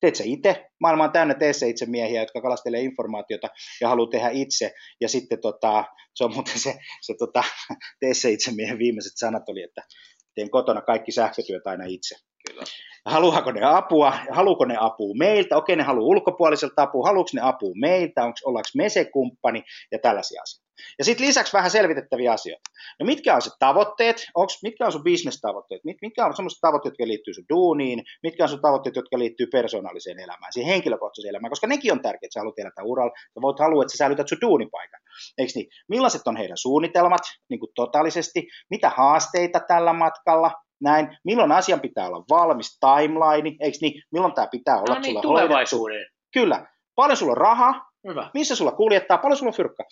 [0.00, 0.66] Teet se itse.
[0.80, 3.48] Maailma on täynnä tee se itse miehiä, jotka kalastelee informaatiota
[3.80, 4.72] ja haluaa tehdä itse.
[5.00, 5.84] Ja sitten tota,
[6.14, 7.42] se on muuten se, se tota,
[8.00, 9.82] tee se itse miehen viimeiset sanat oli, että
[10.34, 12.14] teen kotona kaikki sähkötyöt aina itse.
[12.48, 12.62] Kyllä.
[13.06, 17.72] Haluaako ne apua, haluuko ne apua meiltä, okei ne haluaa ulkopuoliselta apua, haluuko ne apua
[17.80, 20.69] meiltä, onko, ollaanko me se kumppani ja tällaisia asioita.
[20.98, 22.70] Ja sitten lisäksi vähän selvitettäviä asioita.
[23.00, 26.92] No mitkä on se tavoitteet, onks, mitkä on sun business-tavoitteet, Mit, mitkä on sellaiset tavoitteet,
[26.92, 31.50] jotka liittyy sun duuniin, mitkä on sun tavoitteet, jotka liittyy persoonalliseen elämään, siihen henkilökohtaiseen elämään,
[31.50, 34.38] koska nekin on tärkeitä, sä haluat elätä uralla, sä voit halua, että sä säilytät sun
[34.40, 35.00] duunipaikan.
[35.38, 35.68] Eikö niin?
[35.88, 40.50] Millaiset on heidän suunnitelmat niin kuin totaalisesti, mitä haasteita tällä matkalla,
[40.80, 45.22] näin, milloin asian pitää olla valmis, timeline, eikö niin, milloin tämä pitää olla no niin,
[45.22, 46.06] tulevaisuuden.
[46.32, 48.30] Kyllä, paljon sulla on rahaa, Hyvä.
[48.34, 49.84] missä sulla kuljettaa, paljon sulla on fyrkka.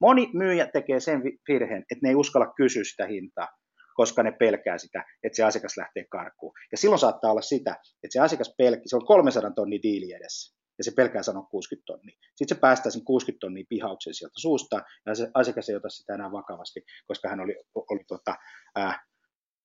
[0.00, 3.48] Moni myyjä tekee sen virheen, että ne ei uskalla kysyä sitä hintaa,
[3.94, 6.52] koska ne pelkää sitä, että se asiakas lähtee karkuun.
[6.72, 10.56] Ja silloin saattaa olla sitä, että se asiakas pelkää, se on 300 tonnia diili edessä,
[10.78, 12.18] ja se pelkää sanoa 60 tonnia.
[12.36, 16.14] Sitten se päästää sen 60 tonnia pihauksen sieltä suusta, ja se asiakas ei ota sitä
[16.14, 18.34] enää vakavasti, koska hän oli, oli tota,
[18.76, 19.07] ää,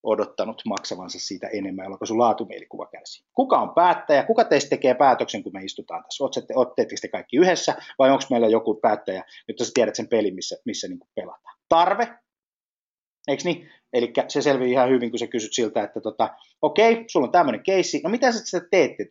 [0.03, 3.25] odottanut maksavansa siitä enemmän, jolloin sun laatumielikuva kärsii.
[3.33, 4.23] Kuka on päättäjä?
[4.23, 6.23] Kuka teistä tekee päätöksen, kun me istutaan tässä?
[6.55, 10.55] Oletteko te kaikki yhdessä vai onko meillä joku päättäjä, jotta sä tiedät sen pelin, missä,
[10.65, 11.57] missä niin pelataan?
[11.69, 12.07] Tarve?
[13.27, 13.69] Eikö niin?
[13.93, 16.29] Eli se selvii ihan hyvin, kun sä kysyt siltä, että tota,
[16.61, 19.05] okei, okay, sulla on tämmöinen keissi, no mitä sä sitä teette?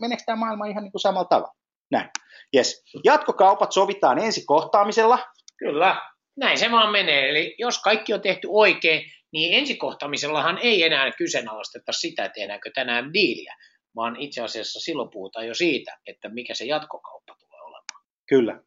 [0.00, 1.54] Meneekö tämä maailma ihan niin kuin samalla tavalla?
[1.90, 2.10] Näin.
[2.56, 2.84] Yes.
[3.04, 5.18] Jatkokaupat sovitaan ensi kohtaamisella.
[5.58, 6.00] Kyllä,
[6.36, 7.28] näin se vaan menee.
[7.28, 9.02] Eli jos kaikki on tehty oikein,
[9.32, 13.56] niin ensikohtamisellahan ei enää kyseenalaisteta sitä, tehdäänkö tänään diiliä,
[13.96, 18.04] vaan itse asiassa silloin puhutaan jo siitä, että mikä se jatkokauppa tulee olemaan.
[18.28, 18.60] Kyllä.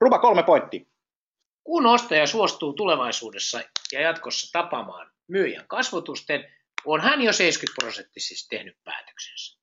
[0.00, 0.84] Ruba kolme pointtia.
[1.64, 3.60] Kun ostaja suostuu tulevaisuudessa
[3.92, 6.54] ja jatkossa tapaamaan myyjän kasvotusten,
[6.84, 9.58] on hän jo 70 prosenttisesti tehnyt päätöksensä.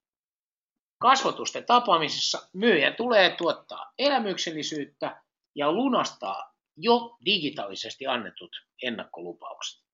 [1.02, 5.22] Kasvotusten tapaamisessa myyjä tulee tuottaa elämyksellisyyttä
[5.56, 8.52] ja lunastaa jo digitaalisesti annetut
[8.84, 9.85] ennakkolupaukset.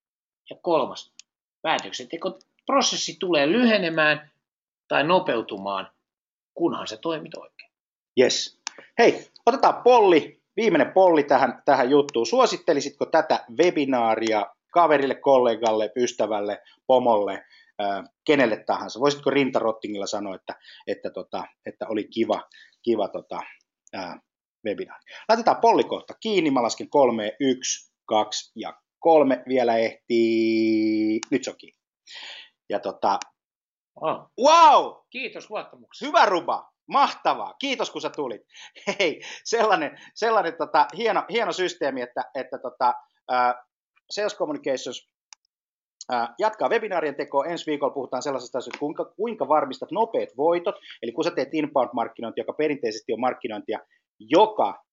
[0.52, 1.14] Ja kolmas,
[1.62, 4.32] päätöksentekoprosessi tulee lyhenemään
[4.88, 5.92] tai nopeutumaan,
[6.54, 7.72] kunhan se toimit oikein.
[8.20, 8.62] Yes.
[9.00, 12.26] Hei, otetaan polli, viimeinen polli tähän, tähän juttuun.
[12.26, 17.34] Suosittelisitko tätä webinaaria kaverille, kollegalle, ystävälle, pomolle,
[17.82, 19.00] äh, kenelle tahansa?
[19.00, 20.56] Voisitko rintarottingilla sanoa, että,
[20.88, 22.50] että, tota, että oli kiva,
[22.82, 23.40] kiva tota,
[23.96, 24.20] äh,
[24.66, 25.04] webinaari?
[25.30, 26.52] Laitetaan polli kohta kiinni.
[26.52, 31.80] Mä lasken kolme, yksi, kaksi ja kolme vielä ehtii, nyt se on kiinni.
[32.70, 33.20] Ja tota,
[34.02, 34.32] oh.
[34.40, 34.94] wow!
[35.10, 36.06] Kiitos luottamuksesta.
[36.06, 38.42] Hyvä Ruba, mahtavaa, kiitos kun sä tulit.
[39.00, 42.94] Hei, sellainen, sellainen tota, hieno, hieno systeemi, että, että tota,
[43.32, 43.66] uh,
[44.12, 45.12] Sales Communications
[46.40, 47.46] jatkaa webinaarien tekoa.
[47.46, 50.76] Ensi viikolla puhutaan sellaisesta asioista, kuinka, kuinka varmistat nopeat voitot.
[51.02, 53.80] Eli kun sä teet inbound-markkinointia, joka perinteisesti on markkinointia,
[54.20, 54.84] joka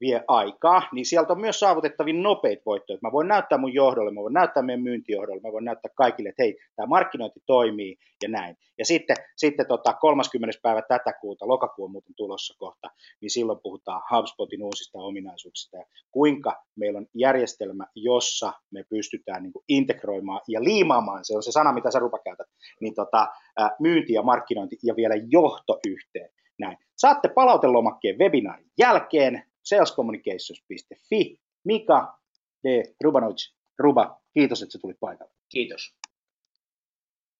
[0.00, 2.98] vie aikaa, niin sieltä on myös saavutettavin nopeita voittoja.
[3.02, 6.42] Mä voin näyttää mun johdolle, mä voin näyttää meidän myyntijohdolle, mä voin näyttää kaikille, että
[6.42, 8.56] hei, tämä markkinointi toimii ja näin.
[8.78, 10.58] Ja sitten, sitten tota 30.
[10.62, 12.90] päivä tätä kuuta, lokakuu on muuten tulossa kohta,
[13.20, 19.52] niin silloin puhutaan HubSpotin uusista ominaisuuksista ja kuinka meillä on järjestelmä, jossa me pystytään niin
[19.52, 22.46] kuin integroimaan ja liimaamaan, se on se sana, mitä sä rupa käytät,
[22.80, 23.28] niin tota,
[23.80, 26.30] myynti ja markkinointi ja vielä johto yhteen.
[26.58, 26.78] Näin.
[26.96, 31.40] Saatte palautelomakkeen webinaarin jälkeen, salescommunications.fi.
[31.64, 32.18] Mika
[32.64, 32.94] D.
[33.04, 35.32] Rubanovic, Ruba, kiitos, että sä tulit paikalle.
[35.48, 35.94] Kiitos.